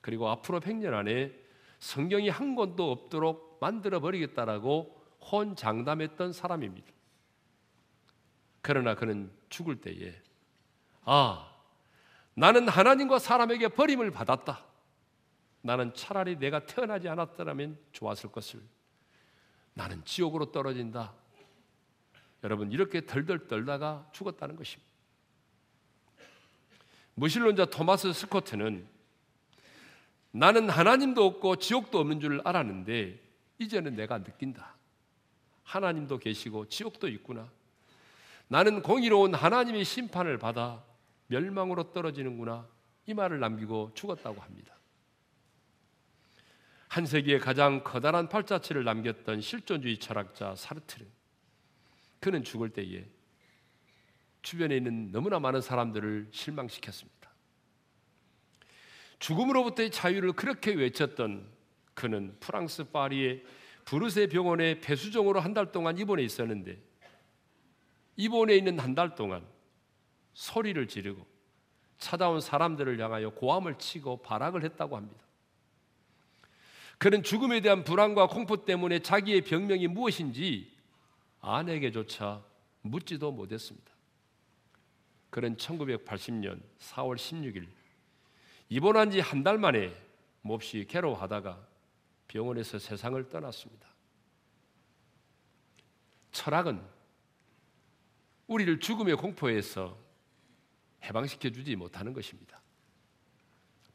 그리고 0.00 0.30
앞으로 0.30 0.60
100년 0.60 0.94
안에 0.94 1.38
성경이 1.78 2.30
한 2.30 2.54
권도 2.54 2.90
없도록 2.90 3.58
만들어 3.60 4.00
버리겠다라고 4.00 4.98
혼장담했던 5.30 6.32
사람입니다. 6.32 6.90
그러나 8.62 8.94
그는 8.94 9.30
죽을 9.50 9.80
때에 9.80 10.14
아, 11.04 11.52
나는 12.34 12.66
하나님과 12.66 13.18
사람에게 13.18 13.68
버림을 13.68 14.10
받았다. 14.10 14.71
나는 15.62 15.94
차라리 15.94 16.36
내가 16.36 16.66
태어나지 16.66 17.08
않았더라면 17.08 17.78
좋았을 17.92 18.30
것을. 18.30 18.60
나는 19.74 20.04
지옥으로 20.04 20.52
떨어진다. 20.52 21.14
여러분 22.44 22.72
이렇게 22.72 23.06
덜덜 23.06 23.46
떨다가 23.46 24.08
죽었다는 24.12 24.56
것입니다. 24.56 24.90
무신론자 27.14 27.66
토마스 27.66 28.12
스코트는 28.12 28.86
나는 30.32 30.68
하나님도 30.68 31.24
없고 31.24 31.56
지옥도 31.56 32.00
없는 32.00 32.20
줄 32.20 32.40
알았는데 32.44 33.20
이제는 33.58 33.94
내가 33.94 34.18
느낀다. 34.18 34.74
하나님도 35.62 36.18
계시고 36.18 36.68
지옥도 36.68 37.08
있구나. 37.08 37.48
나는 38.48 38.82
공의로운 38.82 39.34
하나님의 39.34 39.84
심판을 39.84 40.38
받아 40.38 40.82
멸망으로 41.28 41.92
떨어지는구나. 41.92 42.66
이 43.06 43.14
말을 43.14 43.40
남기고 43.40 43.92
죽었다고 43.94 44.40
합니다. 44.40 44.74
한 46.92 47.06
세기에 47.06 47.38
가장 47.38 47.82
커다란 47.82 48.28
팔자취를 48.28 48.84
남겼던 48.84 49.40
실존주의 49.40 49.96
철학자 49.96 50.54
사르트르. 50.54 51.06
그는 52.20 52.44
죽을 52.44 52.68
때에 52.68 53.06
주변에 54.42 54.76
있는 54.76 55.10
너무나 55.10 55.38
많은 55.38 55.62
사람들을 55.62 56.28
실망시켰습니다. 56.30 57.30
죽음으로부터의 59.20 59.90
자유를 59.90 60.34
그렇게 60.34 60.74
외쳤던 60.74 61.48
그는 61.94 62.36
프랑스 62.40 62.84
파리의 62.84 63.42
브루세 63.86 64.26
병원에 64.26 64.78
폐수종으로 64.78 65.40
한 65.40 65.54
달 65.54 65.72
동안 65.72 65.96
입원해 65.96 66.22
있었는데 66.24 66.78
입원해 68.16 68.54
있는 68.54 68.78
한 68.78 68.94
달 68.94 69.14
동안 69.14 69.46
소리를 70.34 70.86
지르고 70.88 71.26
찾아온 71.96 72.42
사람들을 72.42 73.00
향하여 73.00 73.30
고함을 73.30 73.78
치고 73.78 74.20
발악을 74.20 74.62
했다고 74.62 74.94
합니다. 74.94 75.31
그는 77.02 77.24
죽음에 77.24 77.60
대한 77.60 77.82
불안과 77.82 78.28
공포 78.28 78.64
때문에 78.64 79.00
자기의 79.00 79.40
병명이 79.40 79.88
무엇인지 79.88 80.70
아내에게조차 81.40 82.44
묻지도 82.82 83.32
못했습니다. 83.32 83.90
그는 85.28 85.56
1980년 85.56 86.60
4월 86.78 87.16
16일 87.16 87.66
입원한 88.68 89.10
지 89.10 89.18
한 89.18 89.42
달 89.42 89.58
만에 89.58 89.92
몹시 90.42 90.86
괴로워하다가 90.88 91.66
병원에서 92.28 92.78
세상을 92.78 93.28
떠났습니다. 93.28 93.88
철학은 96.30 96.80
우리를 98.46 98.78
죽음의 98.78 99.16
공포에서 99.16 99.98
해방시켜 101.02 101.50
주지 101.50 101.74
못하는 101.74 102.12
것입니다. 102.12 102.60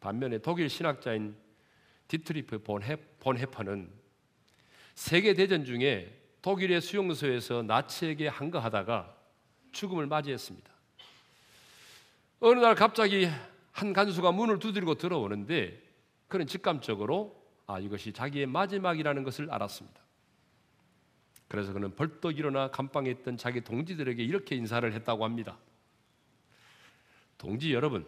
반면에 0.01 0.39
독일 0.39 0.67
신학자인 0.67 1.46
디트리히 2.07 2.63
본, 2.63 2.83
회, 2.83 2.95
본회퍼는 3.19 3.91
세계 4.95 5.33
대전 5.33 5.65
중에 5.65 6.17
독일의 6.41 6.81
수용소에서 6.81 7.63
나치에게 7.63 8.27
항거하다가 8.27 9.15
죽음을 9.71 10.07
맞이했습니다. 10.07 10.71
어느 12.39 12.59
날 12.59 12.75
갑자기 12.75 13.29
한 13.71 13.93
간수가 13.93 14.31
문을 14.31 14.59
두드리고 14.59 14.95
들어오는데 14.95 15.81
그는 16.27 16.47
직감적으로 16.47 17.35
아 17.67 17.79
이것이 17.79 18.13
자기의 18.13 18.45
마지막이라는 18.47 19.23
것을 19.23 19.51
알았습니다. 19.51 20.01
그래서 21.47 21.73
그는 21.73 21.95
벌떡 21.95 22.37
일어나 22.37 22.69
감방에 22.69 23.09
있던 23.11 23.37
자기 23.37 23.61
동지들에게 23.61 24.21
이렇게 24.23 24.55
인사를 24.55 24.91
했다고 24.93 25.23
합니다. 25.23 25.57
동지 27.37 27.73
여러분, 27.73 28.05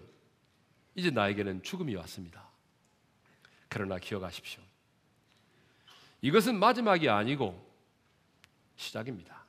이제 0.96 1.10
나에게는 1.10 1.64
죽음이 1.64 1.96
왔습니다. 1.96 2.49
그러나 3.70 3.98
기억하십시오. 3.98 4.62
이것은 6.22 6.60
마지막이 6.60 7.08
아니고 7.08 7.66
시작입니다. 8.76 9.46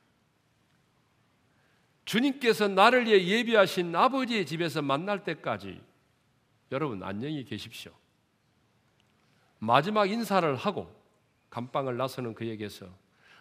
주님께서 2.04 2.68
나를 2.68 3.06
위해 3.06 3.24
예비하신 3.24 3.94
아버지의 3.94 4.46
집에서 4.46 4.82
만날 4.82 5.24
때까지 5.24 5.80
여러분 6.72 7.02
안녕히 7.02 7.44
계십시오. 7.44 7.92
마지막 9.58 10.10
인사를 10.10 10.56
하고 10.56 10.92
감방을 11.50 11.96
나서는 11.96 12.34
그에게서 12.34 12.86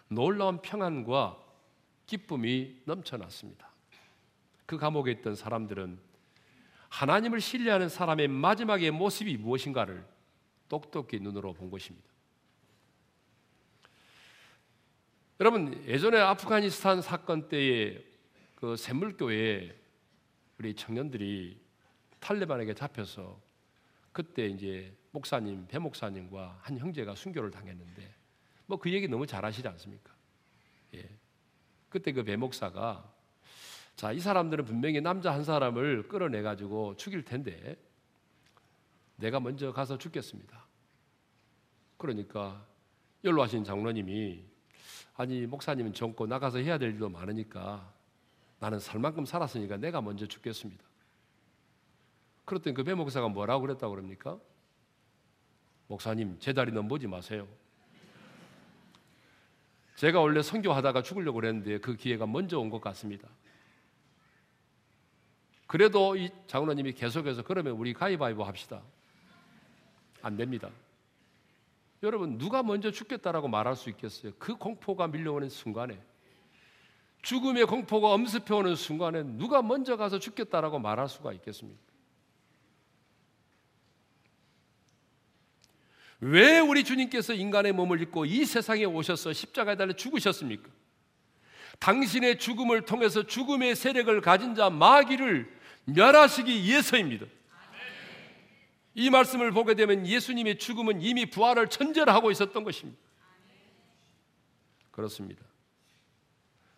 놀라운 0.07 0.61
평안과 0.61 1.37
기쁨이 2.05 2.81
넘쳐났습니다. 2.85 3.69
그 4.65 4.77
감옥에 4.77 5.11
있던 5.11 5.35
사람들은 5.35 5.99
하나님을 6.89 7.39
신뢰하는 7.39 7.89
사람의 7.89 8.27
마지막의 8.27 8.91
모습이 8.91 9.37
무엇인가를 9.37 10.05
똑똑히 10.69 11.19
눈으로 11.19 11.53
본 11.53 11.69
것입니다. 11.69 12.07
여러분 15.39 15.83
예전에 15.85 16.19
아프가니스탄 16.19 17.01
사건 17.01 17.47
때에 17.49 18.03
그 18.55 18.75
샘물교회 18.75 19.75
우리 20.57 20.73
청년들이 20.75 21.59
탈레반에게 22.19 22.73
잡혀서 22.73 23.39
그때 24.11 24.47
이제 24.47 24.93
목사님, 25.11 25.65
배 25.67 25.79
목사님과 25.79 26.59
한 26.61 26.77
형제가 26.77 27.15
순교를 27.15 27.51
당했는데 27.51 28.15
뭐 28.65 28.77
그 28.77 28.91
얘기 28.91 29.07
너무 29.07 29.25
잘 29.25 29.43
하시지 29.45 29.67
않습니까? 29.67 30.13
예. 30.95 31.09
그때 31.89 32.11
그 32.11 32.23
배 32.23 32.35
목사가 32.35 33.11
자, 33.95 34.11
이 34.11 34.19
사람들은 34.19 34.63
분명히 34.65 35.01
남자 35.01 35.33
한 35.33 35.43
사람을 35.43 36.07
끌어내 36.07 36.41
가지고 36.41 36.95
죽일 36.95 37.23
텐데 37.23 37.75
내가 39.19 39.39
먼저 39.39 39.71
가서 39.71 39.97
죽겠습니다. 39.97 40.65
그러니까 41.97 42.65
연로하신 43.23 43.63
장로님이 43.63 44.43
아니 45.15 45.45
목사님은 45.45 45.93
젊고 45.93 46.27
나가서 46.27 46.59
해야 46.59 46.77
될 46.77 46.93
일도 46.93 47.09
많으니까 47.09 47.93
나는 48.59 48.79
살 48.79 48.99
만큼 48.99 49.25
살았으니까 49.25 49.77
내가 49.77 50.01
먼저 50.01 50.25
죽겠습니다. 50.25 50.83
그랬더니 52.45 52.73
그 52.73 52.83
배목사가 52.83 53.27
뭐라고 53.27 53.61
그랬다고 53.61 53.93
그럽니까? 53.93 54.39
목사님, 55.87 56.37
제 56.39 56.53
다리 56.53 56.71
넘보지 56.71 57.07
마세요. 57.07 57.47
제가 59.95 60.21
원래 60.21 60.41
선교하다가 60.41 61.03
죽으려고 61.03 61.35
그랬는데 61.41 61.79
그 61.79 61.95
기회가 61.95 62.25
먼저 62.25 62.57
온 62.59 62.69
것 62.69 62.79
같습니다. 62.79 63.27
그래도 65.67 66.15
이 66.15 66.29
장로님이 66.47 66.93
계속해서 66.93 67.43
그러면 67.43 67.73
우리 67.73 67.93
가위바위보 67.93 68.43
합시다. 68.43 68.81
안 70.21 70.37
됩니다. 70.37 70.69
여러분, 72.03 72.37
누가 72.37 72.63
먼저 72.63 72.91
죽겠다라고 72.91 73.47
말할 73.47 73.75
수 73.75 73.89
있겠어요? 73.89 74.31
그 74.39 74.55
공포가 74.55 75.07
밀려오는 75.07 75.49
순간에 75.49 75.99
죽음의 77.21 77.65
공포가 77.65 78.09
엄습해오는 78.13 78.75
순간에 78.75 79.23
누가 79.23 79.61
먼저 79.61 79.97
가서 79.97 80.19
죽겠다라고 80.19 80.79
말할 80.79 81.09
수가 81.09 81.33
있겠습니까? 81.33 81.79
왜 86.21 86.59
우리 86.59 86.83
주님께서 86.83 87.33
인간의 87.33 87.71
몸을 87.73 88.01
입고 88.01 88.25
이 88.25 88.45
세상에 88.45 88.83
오셔서 88.85 89.33
십자가에 89.33 89.75
달려 89.75 89.93
죽으셨습니까? 89.93 90.69
당신의 91.79 92.39
죽음을 92.39 92.81
통해서 92.85 93.23
죽음의 93.23 93.75
세력을 93.75 94.19
가진 94.21 94.53
자 94.53 94.69
마귀를 94.69 95.49
멸하시기 95.85 96.51
위해서입니다. 96.63 97.25
이 98.99 99.09
말씀을 99.09 99.51
보게 99.51 99.75
되면 99.75 100.05
예수님의 100.05 100.59
죽음은 100.59 101.01
이미 101.01 101.25
부활을 101.25 101.69
천절하고 101.69 102.31
있었던 102.31 102.65
것입니다. 102.65 102.99
그렇습니다. 104.91 105.41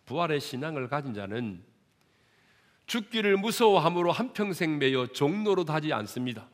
부활의 0.04 0.40
신앙을 0.40 0.86
가진 0.86 1.14
자는 1.14 1.64
죽기를 2.86 3.38
무서워함으로 3.38 4.12
한평생 4.12 4.78
매여 4.78 5.08
종로로 5.08 5.64
하지 5.66 5.92
않습니다. 5.92 6.48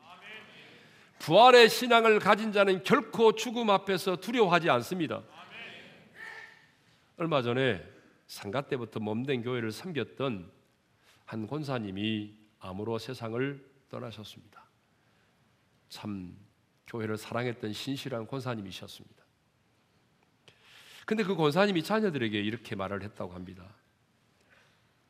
부활의 1.18 1.68
신앙을 1.68 2.18
가진 2.18 2.50
자는 2.50 2.83
결코 2.83 3.33
죽음 3.35 3.68
앞에서 3.68 4.16
두려워하지 4.16 4.70
않습니다. 4.70 5.22
얼마 7.18 7.42
전에 7.42 7.85
상가 8.26 8.62
때부터 8.62 9.00
몸된 9.00 9.42
교회를 9.42 9.72
섬겼던 9.72 10.50
한 11.26 11.46
권사님이 11.46 12.33
암으로 12.61 12.96
세상을 12.98 13.68
떠나셨습니다. 13.90 14.67
참 15.88 16.37
교회를 16.87 17.16
사랑했던 17.16 17.72
신실한 17.72 18.27
권사님이셨습니다. 18.27 19.24
근데 21.07 21.22
그 21.22 21.35
권사님이 21.35 21.83
자녀들에게 21.83 22.38
이렇게 22.38 22.77
말을 22.77 23.03
했다고 23.03 23.33
합니다. 23.33 23.64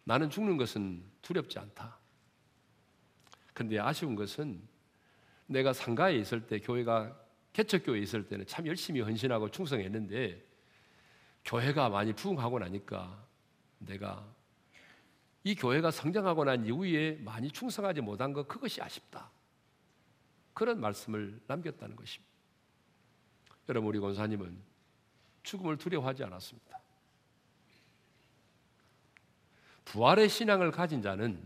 나는 0.04 0.30
죽는 0.30 0.56
것은 0.56 1.02
두렵지 1.22 1.58
않다. 1.58 1.98
근데 3.52 3.78
아쉬운 3.78 4.14
것은 4.14 4.62
내가 5.46 5.72
상가에 5.72 6.16
있을 6.16 6.46
때 6.46 6.60
교회가 6.60 7.16
개척교회에 7.52 8.00
있을 8.02 8.28
때는 8.28 8.46
참 8.46 8.66
열심히 8.66 9.00
헌신하고 9.00 9.50
충성했는데 9.50 10.46
교회가 11.44 11.88
많이 11.88 12.12
부흥하고 12.12 12.58
나니까 12.58 13.26
내가 13.78 14.24
이 15.42 15.54
교회가 15.54 15.90
성장하고 15.90 16.44
난 16.44 16.64
이후에 16.64 17.18
많이 17.22 17.50
충성하지 17.50 18.00
못한 18.02 18.32
것 18.32 18.46
그것이 18.46 18.80
아쉽다. 18.80 19.30
그런 20.58 20.80
말씀을 20.80 21.40
남겼다는 21.46 21.94
것입니다. 21.94 22.28
여러분 23.68 23.90
우리 23.90 24.00
권사님은 24.00 24.58
죽음을 25.44 25.76
두려워하지 25.76 26.24
않았습니다. 26.24 26.80
부활의 29.84 30.28
신앙을 30.28 30.72
가진 30.72 31.00
자는 31.00 31.40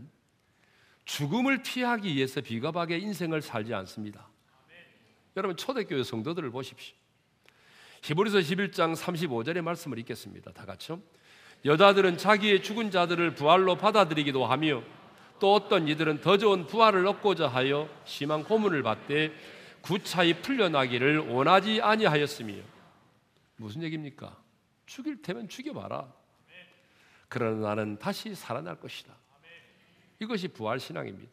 죽음을 1.04 1.62
피하기 1.62 2.14
위해서 2.14 2.40
비겁하게 2.40 3.00
인생을 3.00 3.42
살지 3.42 3.74
않습니다. 3.74 4.30
여러분 5.36 5.58
초대교회 5.58 6.04
성도들을 6.04 6.50
보십시오. 6.50 6.96
히브리서 8.04 8.38
11장 8.38 8.96
35절의 8.96 9.60
말씀을 9.60 9.98
읽겠습니다. 9.98 10.52
다 10.52 10.64
같이요. 10.64 11.02
여자들은 11.66 12.16
자기의 12.16 12.62
죽은 12.62 12.90
자들을 12.90 13.34
부활로 13.34 13.76
받아들이기도 13.76 14.46
하며 14.46 14.82
또 15.42 15.54
어떤 15.54 15.88
이들은 15.88 16.20
더 16.20 16.38
좋은 16.38 16.68
부활을 16.68 17.04
얻고자 17.04 17.48
하여 17.48 17.88
심한 18.04 18.44
고문을 18.44 18.84
받되 18.84 19.34
구차히 19.80 20.40
풀려나기를 20.40 21.18
원하지 21.18 21.82
아니하였으며 21.82 22.62
무슨 23.56 23.82
얘기입니까? 23.82 24.40
죽일 24.86 25.20
테면 25.20 25.48
죽여봐라. 25.48 26.06
그러나 27.28 27.70
나는 27.70 27.98
다시 27.98 28.36
살아날 28.36 28.78
것이다. 28.78 29.12
이것이 30.20 30.46
부활 30.46 30.78
신앙입니다. 30.78 31.32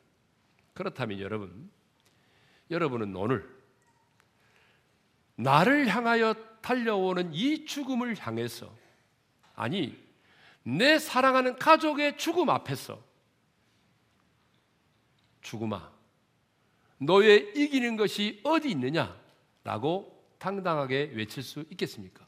그렇다면 0.74 1.20
여러분, 1.20 1.70
여러분은 2.72 3.16
오늘 3.16 3.48
나를 5.36 5.88
향하여 5.88 6.34
달려오는 6.62 7.32
이 7.36 7.64
죽음을 7.64 8.16
향해서 8.18 8.76
아니 9.56 10.04
내 10.64 10.98
사랑하는 10.98 11.60
가족의 11.60 12.18
죽음 12.18 12.50
앞에서 12.50 13.08
죽음아 15.42 15.92
너의 17.00 17.54
이기는 17.56 17.96
것이 17.96 18.42
어디 18.44 18.72
있느냐 18.72 19.18
라고 19.64 20.20
당당하게 20.38 21.12
외칠 21.14 21.44
수 21.44 21.66
있겠습니까? 21.72 22.26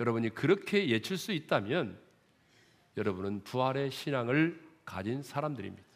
여러분이 0.00 0.30
그렇게 0.30 0.78
외칠 0.78 1.16
수 1.16 1.32
있다면 1.32 2.00
여러분은 2.96 3.44
부활의 3.44 3.90
신앙을 3.90 4.60
가진 4.84 5.22
사람들입니다. 5.22 5.92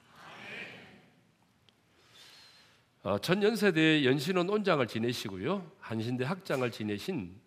어, 3.02 3.18
전연세대 3.18 4.04
연신원 4.04 4.48
원장을 4.48 4.84
지내시고요. 4.86 5.70
한신대 5.78 6.24
학장을 6.24 6.68
지내신 6.70 7.40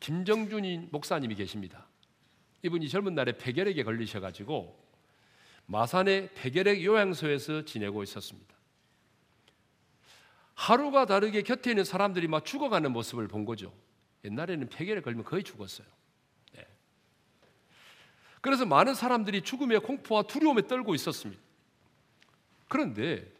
김정준 0.00 0.88
목사님이 0.90 1.34
계십니다. 1.34 1.86
이분이 2.62 2.88
젊은 2.88 3.14
날에 3.14 3.36
폐결핵에 3.36 3.82
걸리셔가지고 3.82 4.87
마산의 5.68 6.30
폐결핵 6.34 6.82
요양소에서 6.82 7.64
지내고 7.66 8.02
있었습니다. 8.02 8.54
하루가 10.54 11.04
다르게 11.04 11.42
곁에 11.42 11.70
있는 11.70 11.84
사람들이 11.84 12.26
막 12.26 12.44
죽어가는 12.44 12.90
모습을 12.90 13.28
본 13.28 13.44
거죠. 13.44 13.72
옛날에는 14.24 14.68
폐결에 14.70 15.02
걸리면 15.02 15.24
거의 15.24 15.44
죽었어요. 15.44 15.86
네. 16.54 16.66
그래서 18.40 18.64
많은 18.64 18.94
사람들이 18.94 19.42
죽음의 19.42 19.80
공포와 19.80 20.22
두려움에 20.22 20.66
떨고 20.66 20.94
있었습니다. 20.94 21.40
그런데 22.66 23.30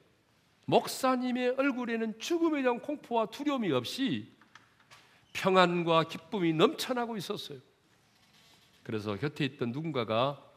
목사님의 0.67 1.55
얼굴에는 1.57 2.19
죽음에 2.19 2.61
대한 2.61 2.79
공포와 2.79 3.27
두려움이 3.27 3.73
없이 3.73 4.31
평안과 5.33 6.05
기쁨이 6.05 6.53
넘쳐나고 6.53 7.17
있었어요. 7.17 7.59
그래서 8.83 9.17
곁에 9.17 9.47
있던 9.47 9.73
누군가가 9.73 10.48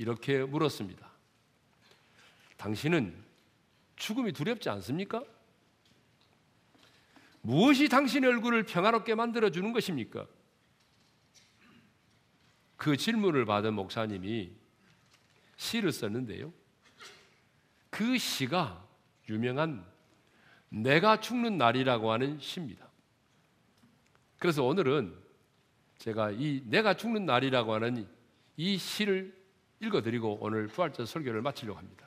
이렇게 0.00 0.42
물었습니다. 0.42 1.10
당신은 2.56 3.22
죽음이 3.96 4.32
두렵지 4.32 4.70
않습니까? 4.70 5.22
무엇이 7.42 7.86
당신의 7.90 8.30
얼굴을 8.30 8.62
평화롭게 8.62 9.14
만들어 9.14 9.50
주는 9.50 9.74
것입니까? 9.74 10.26
그 12.78 12.96
질문을 12.96 13.44
받은 13.44 13.74
목사님이 13.74 14.52
시를 15.58 15.92
썼는데요. 15.92 16.50
그 17.90 18.16
시가 18.16 18.82
유명한 19.28 19.84
내가 20.70 21.20
죽는 21.20 21.58
날이라고 21.58 22.10
하는 22.10 22.40
시입니다. 22.40 22.88
그래서 24.38 24.64
오늘은 24.64 25.14
제가 25.98 26.30
이 26.30 26.62
내가 26.64 26.94
죽는 26.94 27.26
날이라고 27.26 27.74
하는 27.74 28.08
이 28.56 28.78
시를 28.78 29.39
읽어드리고 29.80 30.38
오늘 30.40 30.66
부활절 30.66 31.06
설교를 31.06 31.40
마치려고 31.42 31.78
합니다. 31.78 32.06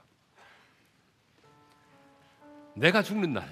내가 2.76 3.02
죽는 3.02 3.34
날. 3.34 3.50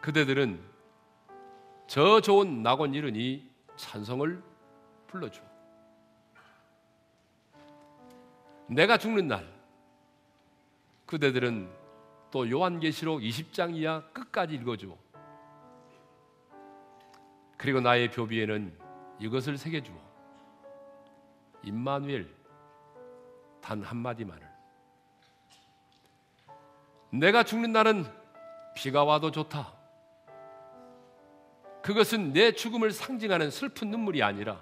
그대들은 0.00 0.60
저 1.86 2.20
좋은 2.20 2.62
낙원 2.62 2.94
이르니 2.94 3.48
찬성을 3.76 4.42
불러줘. 5.06 5.42
내가 8.66 8.98
죽는 8.98 9.28
날. 9.28 9.48
그대들은 11.06 11.70
또 12.30 12.48
요한계시록 12.50 13.20
20장 13.20 13.74
이하 13.74 14.02
끝까지 14.12 14.56
읽어줘. 14.56 14.88
그리고 17.56 17.80
나의 17.80 18.10
교비에는 18.10 18.72
이것을 19.18 19.56
새겨주어 19.56 20.07
임마누엘 21.68 22.34
단 23.60 23.82
한마디만을 23.82 24.48
내가 27.10 27.42
죽는 27.42 27.72
날은 27.72 28.04
비가 28.74 29.04
와도 29.04 29.30
좋다. 29.30 29.74
그것은 31.82 32.32
내 32.32 32.52
죽음을 32.52 32.90
상징하는 32.90 33.50
슬픈 33.50 33.90
눈물이 33.90 34.22
아니라 34.22 34.60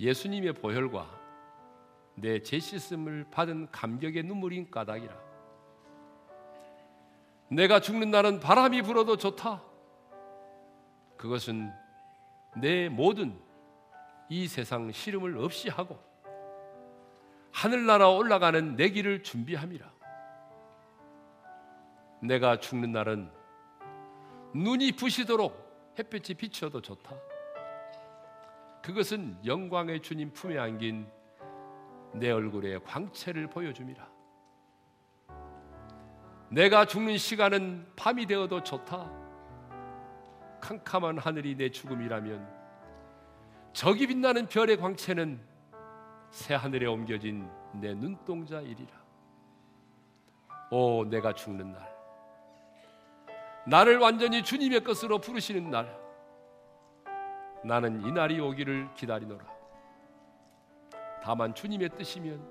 예수님의 0.00 0.54
보혈과 0.54 1.18
내 2.16 2.42
죄씻음을 2.42 3.26
받은 3.30 3.70
감격의 3.70 4.24
눈물인 4.24 4.70
까닭이라. 4.70 5.16
내가 7.50 7.80
죽는 7.80 8.10
날은 8.10 8.40
바람이 8.40 8.82
불어도 8.82 9.16
좋다. 9.16 9.62
그것은 11.16 11.72
내 12.60 12.88
모든 12.88 13.47
이 14.28 14.46
세상 14.46 14.92
시름을 14.92 15.38
없이 15.38 15.68
하고 15.68 15.98
하늘나라 17.52 18.08
올라가는 18.10 18.76
내 18.76 18.90
길을 18.90 19.22
준비함이라. 19.22 19.90
내가 22.22 22.58
죽는 22.58 22.92
날은 22.92 23.30
눈이 24.54 24.92
부시도록 24.92 25.94
햇볕이 25.98 26.34
비춰도 26.34 26.80
좋다. 26.80 27.16
그것은 28.82 29.38
영광의 29.44 30.02
주님 30.02 30.32
품에 30.32 30.58
안긴 30.58 31.08
내 32.14 32.30
얼굴의 32.30 32.84
광채를 32.84 33.48
보여줍니다. 33.48 34.08
내가 36.50 36.86
죽는 36.86 37.18
시간은 37.18 37.86
밤이 37.96 38.26
되어도 38.26 38.62
좋다. 38.62 39.10
캄캄한 40.60 41.18
하늘이 41.18 41.56
내 41.56 41.70
죽음이라면 41.70 42.58
저기 43.78 44.08
빛나는 44.08 44.48
별의 44.48 44.76
광채는 44.76 45.38
새 46.32 46.54
하늘에 46.54 46.86
옮겨진 46.86 47.48
내 47.74 47.94
눈동자이리라. 47.94 48.90
오, 50.72 51.04
내가 51.04 51.32
죽는 51.32 51.70
날. 51.70 51.88
나를 53.68 53.98
완전히 53.98 54.42
주님의 54.42 54.82
것으로 54.82 55.20
부르시는 55.20 55.70
날. 55.70 55.96
나는 57.64 58.04
이 58.04 58.10
날이 58.10 58.40
오기를 58.40 58.92
기다리노라. 58.94 59.44
다만 61.22 61.54
주님의 61.54 61.90
뜻이면 61.90 62.44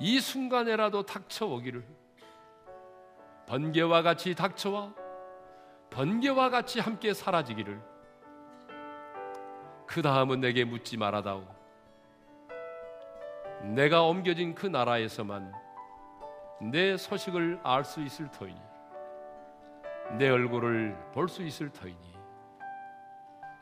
이 0.00 0.18
순간에라도 0.18 1.06
닥쳐오기를 1.06 1.86
번개와 3.46 4.02
같이 4.02 4.34
닥쳐와 4.34 4.92
번개와 5.90 6.50
같이 6.50 6.80
함께 6.80 7.14
사라지기를 7.14 7.95
그 9.86 10.02
다음은 10.02 10.40
내게 10.40 10.64
묻지 10.64 10.96
말아다오 10.96 11.44
내가 13.74 14.02
옮겨진 14.02 14.54
그 14.54 14.66
나라에서만 14.66 15.52
내 16.70 16.96
소식을 16.96 17.60
알 17.62 17.84
수 17.84 18.02
있을 18.02 18.30
터이니 18.30 18.60
내 20.18 20.28
얼굴을 20.28 20.96
볼 21.12 21.28
수 21.28 21.42
있을 21.42 21.70
터이니 21.70 22.16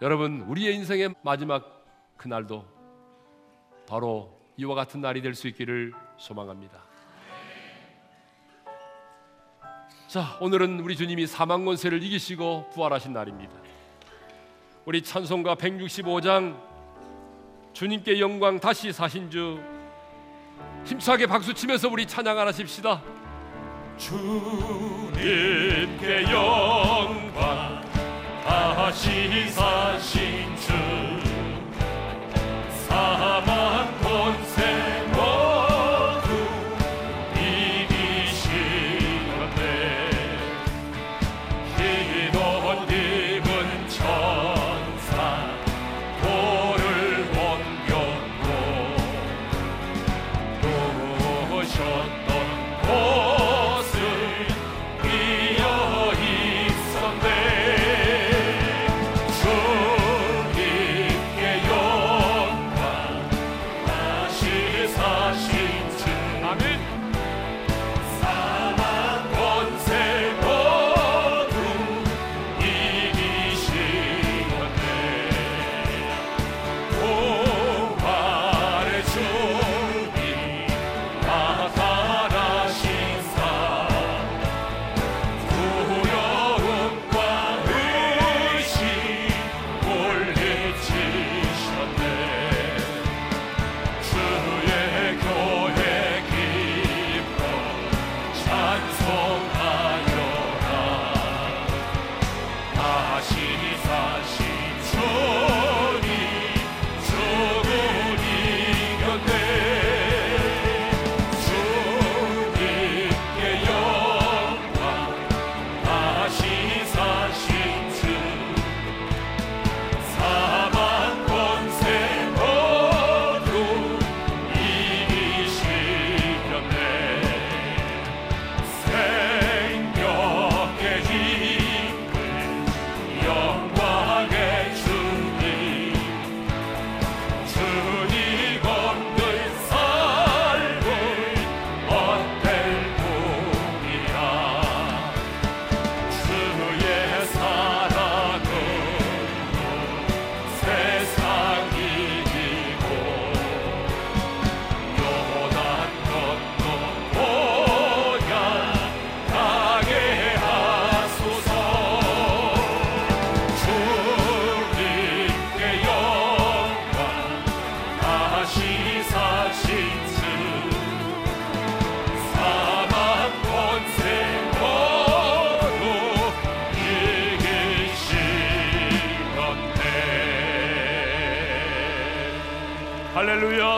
여러분 0.03 0.43
우리의 0.43 0.75
인생의 0.77 1.15
마지막 1.23 1.85
그날도 2.17 2.65
바로 3.87 4.39
이와 4.57 4.75
같은 4.75 5.01
날이 5.01 5.23
될 5.23 5.35
수 5.35 5.49
있기를 5.49 5.93
소망합니다. 6.17 6.83
자, 10.07 10.39
오늘은 10.41 10.81
우리 10.81 10.97
주님이 10.97 11.27
사망 11.27 11.65
권세를 11.65 12.03
이기시고 12.03 12.71
부활하신 12.71 13.13
날입니다. 13.13 13.53
우리 14.87 15.03
찬송가 15.03 15.55
165장 15.55 16.55
주님께 17.73 18.20
영광 18.20 18.61
다시 18.61 18.92
사신 18.92 19.31
주 19.31 19.59
힘차게 20.85 21.27
박수 21.27 21.55
치면서 21.55 21.88
우리 21.88 22.07
찬양 22.07 22.38
하나십시다. 22.38 23.03
주님 23.97 25.14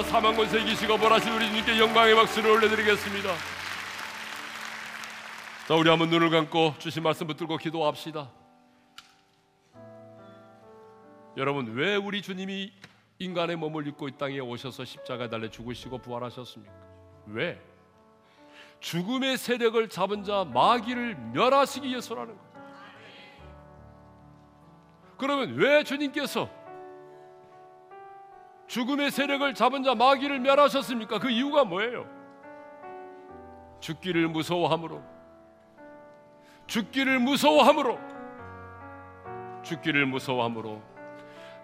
사망 0.02 0.36
권세 0.36 0.60
이기시고 0.60 0.98
벌하신 0.98 1.32
우리 1.32 1.46
주님께 1.46 1.78
영광의 1.78 2.14
박수를 2.14 2.50
올려드리겠습니다. 2.50 3.30
자 5.68 5.74
우리 5.74 5.88
한번 5.88 6.10
눈을 6.10 6.30
감고 6.30 6.74
주신 6.78 7.02
말씀 7.02 7.26
붙들고 7.26 7.56
기도합시다. 7.56 8.30
여러분 11.36 11.74
왜 11.74 11.96
우리 11.96 12.22
주님이 12.22 12.72
인간의 13.18 13.56
몸을 13.56 13.86
입고 13.88 14.08
이 14.08 14.12
땅에 14.12 14.38
오셔서 14.38 14.84
십자가에 14.84 15.28
달려 15.28 15.50
죽으시고 15.50 15.98
부활하셨습니까? 15.98 16.72
왜? 17.26 17.60
죽음의 18.80 19.36
세력을 19.38 19.88
잡은 19.88 20.22
자 20.22 20.44
마귀를 20.44 21.16
멸하시기 21.32 21.88
위해서라는 21.88 22.36
거예요. 22.36 22.46
그러면 25.18 25.54
왜 25.54 25.82
주님께서 25.82 26.48
죽음의 28.66 29.10
세력을 29.10 29.54
잡은 29.54 29.82
자 29.82 29.94
마귀를 29.94 30.40
멸하셨습니까? 30.40 31.18
그 31.18 31.30
이유가 31.30 31.64
뭐예요? 31.64 32.06
죽기를 33.80 34.28
무서워함으로 34.28 35.02
죽기를 36.66 37.20
무서워함으로 37.20 37.98
죽기를 39.62 40.06
무서워함으로 40.06 40.82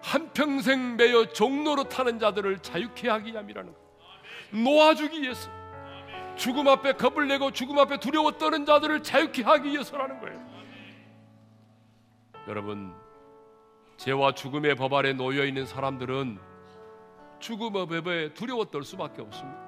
한평생 0.01 0.97
매여 0.97 1.27
종로로 1.33 1.85
타는 1.85 2.19
자들을 2.19 2.59
자유케 2.59 3.09
하기 3.09 3.31
위함이라는 3.31 3.73
거예요. 3.73 4.63
놓아주기 4.63 5.21
위해서 5.21 5.49
죽음 6.35 6.67
앞에 6.67 6.93
겁을 6.93 7.27
내고 7.27 7.51
죽음 7.51 7.79
앞에 7.79 7.97
두려워 7.97 8.31
떠는 8.31 8.65
자들을 8.65 9.03
자유케 9.03 9.43
하기 9.43 9.69
위해서라는 9.69 10.19
거예요. 10.19 10.53
여러분 12.47 12.93
죄와 13.97 14.33
죽음의 14.33 14.75
법 14.75 14.93
아래 14.93 15.13
놓여 15.13 15.45
있는 15.45 15.65
사람들은 15.65 16.52
죽음의 17.43 17.87
법에 17.87 18.33
두려워 18.33 18.63
떨 18.63 18.83
수밖에 18.83 19.21
없습니다. 19.21 19.59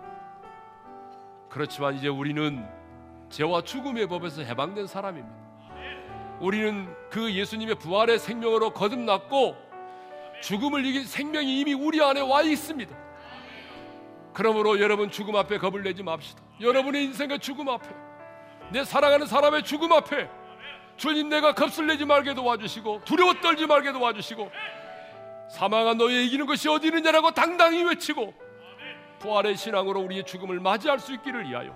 그렇지만 1.50 1.96
이제 1.96 2.08
우리는 2.08 2.66
죄와 3.30 3.64
죽음의 3.64 4.08
법에서 4.08 4.44
해방된 4.44 4.88
사람입니다. 4.88 5.36
우리는 6.40 6.88
그 7.10 7.34
예수님의 7.34 7.76
부활의 7.76 8.20
생명으로 8.20 8.72
거듭났고 8.72 9.58
죽음을 10.42 10.86
이긴 10.86 11.06
생명이 11.06 11.60
이미 11.60 11.74
우리 11.74 12.02
안에 12.02 12.22
와 12.22 12.44
있습니다. 12.44 12.96
그러므로 14.34 14.80
여러분 14.80 15.12
죽음 15.12 15.36
앞에 15.36 15.58
겁을 15.58 15.84
내지 15.84 16.02
맙시다. 16.02 16.42
여러분의 16.62 17.04
인생의 17.06 17.40
죽음 17.40 17.68
앞에 17.68 17.90
내 18.72 18.86
사랑하는 18.86 19.28
사람의 19.28 19.64
죽음 19.64 19.92
앞에 19.92 20.30
주님 20.96 21.28
내가 21.28 21.54
겁을 21.54 21.88
내지 21.88 22.06
말게 22.06 22.34
도와주시고 22.34 23.02
두려워 23.04 23.34
떨지 23.42 23.66
말게 23.66 23.92
도와주시고 23.92 24.50
사망한 25.50 25.98
너의 25.98 26.26
이기는 26.26 26.46
것이 26.46 26.68
어디 26.70 26.88
있느냐라고 26.88 27.32
당당히 27.32 27.84
외치고 27.84 28.34
부활의 29.20 29.56
신앙으로 29.58 30.02
우리의 30.02 30.26
죽음을 30.26 30.60
맞이할 30.60 31.00
수 31.00 31.14
있기를 31.14 31.50
위하여 31.50 31.76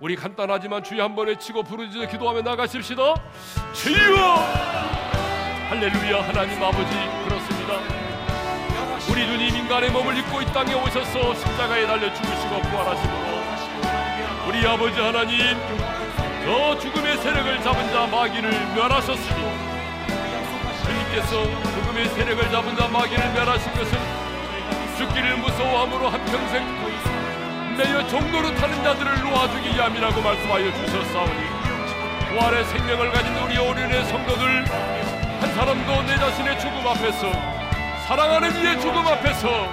우리 0.00 0.16
간단하지만 0.16 0.82
주여 0.82 1.04
한번 1.04 1.28
외치고 1.28 1.62
부르짖어 1.62 2.08
기도하며 2.08 2.42
나가십시다. 2.42 3.14
주여! 3.72 4.24
할렐루야 5.68 6.28
하나님 6.28 6.62
아버지 6.62 6.90
그렇습니다. 7.24 7.74
우리 9.10 9.26
주님 9.26 9.56
인간의 9.56 9.90
몸을 9.90 10.16
입고 10.18 10.42
이 10.42 10.46
땅에 10.46 10.74
오셔서 10.74 11.34
십자가에 11.34 11.86
달려 11.86 12.12
죽으시고 12.12 12.60
부활하심으로 12.60 13.34
우리 14.48 14.66
아버지 14.66 15.00
하나님 15.00 15.38
저 16.44 16.78
죽음의 16.78 17.16
세력을 17.18 17.62
잡은 17.62 17.88
자 17.92 18.06
마귀를 18.06 18.50
멸하셨으니 18.74 19.73
주님께서 21.14 21.44
죽음의 21.72 22.08
세력을 22.08 22.50
잡은 22.50 22.76
자 22.76 22.88
마귀를 22.88 23.32
멸하신 23.32 23.72
것은 23.72 23.98
죽기를 24.96 25.36
무서워함으로 25.38 26.08
한평생 26.08 27.76
매여 27.76 28.06
종로로 28.08 28.54
타는 28.54 28.82
자들을 28.82 29.22
놓아주기 29.22 29.74
위함이라고 29.74 30.20
말씀하여 30.20 30.72
주셨사오니 30.72 31.32
부활의 32.28 32.64
생명을 32.64 33.12
가진 33.12 33.36
우리 33.36 33.58
오륜의 33.58 34.04
성도들 34.06 34.64
한 35.40 35.54
사람도 35.54 36.02
내 36.02 36.16
자신의 36.16 36.58
죽음 36.58 36.86
앞에서 36.86 37.32
사랑하는 38.06 38.60
이의 38.60 38.80
죽음 38.80 39.06
앞에서 39.06 39.68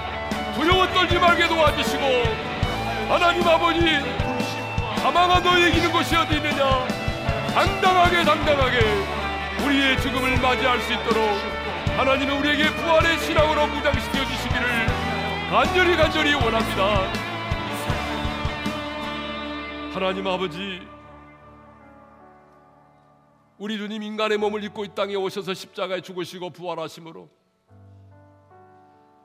두려워 0.54 0.86
떨지 0.92 1.18
말게 1.18 1.48
도와주시고 1.48 2.04
하나님 3.08 3.48
아버지 3.48 3.80
사망한 5.00 5.42
너의 5.42 5.70
이기는 5.70 5.90
것이 5.90 6.14
어디 6.14 6.36
있느냐? 6.36 6.86
당당하게 7.54 8.24
당당하게 8.24 9.21
우리의 9.72 10.00
죽음을 10.02 10.38
맞이할 10.38 10.80
수 10.82 10.92
있도록 10.92 11.16
하나님은 11.96 12.38
우리에게 12.40 12.70
부활의 12.74 13.18
신앙으로 13.20 13.66
무장시켜 13.68 14.24
주시기를 14.26 14.86
간절히 15.48 15.96
간절히 15.96 16.34
원합니다 16.34 17.10
하나님 19.94 20.26
아버지 20.26 20.86
우리 23.56 23.78
주님 23.78 24.02
인간의 24.02 24.36
몸을 24.36 24.62
입고 24.64 24.84
이 24.84 24.88
땅에 24.94 25.14
오셔서 25.14 25.54
십자가에 25.54 26.02
죽으시고 26.02 26.50
부활하심으로 26.50 27.30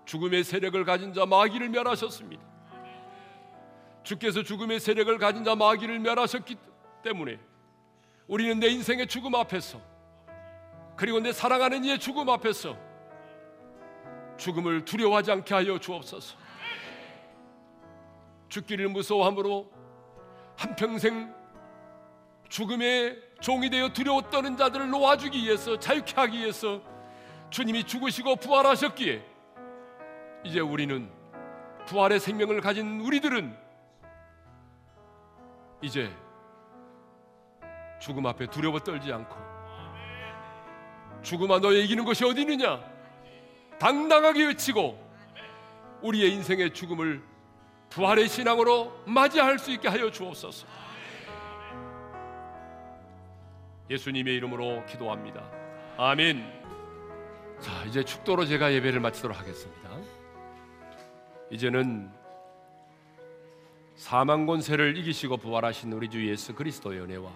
죽음의 0.05 0.45
세력을 0.45 0.85
가진 0.85 1.13
자 1.13 1.25
마귀를 1.25 1.67
멸하셨습니다. 1.67 2.41
주께서 4.03 4.43
죽음의 4.43 4.79
세력을 4.79 5.17
가진 5.17 5.43
자 5.43 5.55
마귀를 5.55 5.99
멸하셨기 5.99 6.55
때문에 7.03 7.37
우리는 8.27 8.59
내 8.59 8.67
인생의 8.67 9.07
죽음 9.07 9.35
앞에서 9.35 9.96
그리고 10.97 11.19
내 11.19 11.31
사랑하는 11.31 11.85
이의 11.85 11.99
죽음 11.99 12.27
앞에서 12.27 12.75
죽음을 14.37 14.83
두려워하지 14.83 15.31
않게 15.31 15.53
하여 15.53 15.79
주옵소서. 15.79 16.35
죽기를 18.49 18.89
무서워함으로 18.89 19.69
한평생 20.57 21.33
죽음의 22.49 23.21
종이 23.41 23.69
되어 23.69 23.89
두려워 23.89 24.21
떠는 24.21 24.57
자들을 24.57 24.89
놓아주기 24.89 25.43
위해서 25.43 25.77
자유케 25.77 26.13
하기 26.15 26.39
위해서 26.39 26.81
주님이 27.51 27.83
죽으시고 27.83 28.37
부활하셨기에 28.37 29.23
이제 30.45 30.59
우리는 30.59 31.11
부활의 31.85 32.19
생명을 32.19 32.61
가진 32.61 33.01
우리들은 33.01 33.55
이제 35.81 36.11
죽음 37.99 38.25
앞에 38.25 38.47
두려워 38.47 38.79
떨지 38.79 39.11
않고 39.11 39.46
죽음아 41.21 41.59
너의 41.59 41.85
이기는 41.85 42.05
것이 42.05 42.23
어디 42.25 42.41
있느냐 42.41 42.79
당당하게 43.79 44.45
외치고 44.45 44.97
우리의 46.01 46.31
인생의 46.33 46.73
죽음을 46.73 47.21
부활의 47.89 48.27
신앙으로 48.27 49.03
맞이할 49.05 49.59
수 49.59 49.71
있게 49.71 49.87
하여 49.87 50.11
주옵소서. 50.11 50.67
예수님의 53.89 54.35
이름으로 54.35 54.85
기도합니다. 54.85 55.49
아멘. 55.97 56.43
자, 57.59 57.83
이제 57.85 58.03
축도로 58.03 58.45
제가 58.45 58.73
예배를 58.73 58.99
마치도록 58.99 59.39
하겠습니다. 59.39 59.89
이제는 61.49 62.11
사망 63.95 64.45
권세를 64.45 64.97
이기시고 64.97 65.37
부활하신 65.37 65.91
우리 65.93 66.09
주 66.09 66.27
예수 66.29 66.53
그리스도의 66.53 66.99
은혜와 67.01 67.31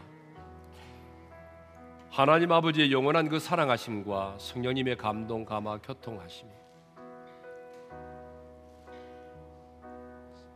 하나님 2.11 2.51
아버지의 2.51 2.91
영원한 2.91 3.29
그 3.29 3.39
사랑하심과 3.39 4.35
성령님의 4.37 4.97
감동 4.97 5.45
감화 5.45 5.77
교통하심 5.77 6.45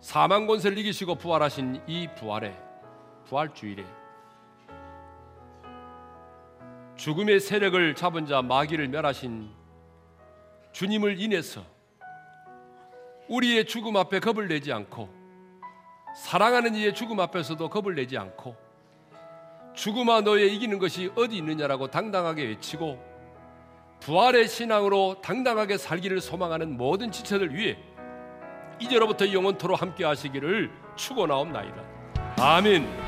사망 0.02 0.48
권세를 0.48 0.78
이기시고 0.80 1.16
부활하신 1.16 1.82
이 1.88 2.10
부활의 2.14 2.54
부활 3.24 3.54
주일에 3.54 3.86
죽음의 6.98 7.40
세력을 7.40 7.96
잡은 7.96 8.26
자 8.26 8.42
마귀를 8.42 8.90
멸하신 8.90 9.50
주님을 10.74 11.22
인해서 11.22 11.64
우리의 13.30 13.66
죽음 13.66 13.96
앞에 13.96 14.20
겁을 14.20 14.50
내지 14.50 14.74
않고 14.74 15.10
사랑하는 16.18 16.76
이의 16.76 16.94
죽음 16.94 17.22
앞에서도 17.22 17.70
겁을 17.70 17.96
내지 17.96 18.18
않고 18.18 18.65
죽음아 19.76 20.22
너의 20.22 20.56
이기는 20.56 20.80
것이 20.80 21.12
어디 21.16 21.38
있느냐라고 21.38 21.88
당당하게 21.92 22.44
외치고 22.44 22.98
부활의 24.00 24.48
신앙으로 24.48 25.18
당당하게 25.22 25.78
살기를 25.78 26.22
소망하는 26.22 26.78
모든 26.78 27.12
지체들 27.12 27.54
위해 27.56 27.78
이제로부터 28.80 29.32
영원토로 29.32 29.76
함께 29.76 30.04
하시기를 30.04 30.72
축원하옵나이다. 30.96 31.84
아멘. 32.38 33.05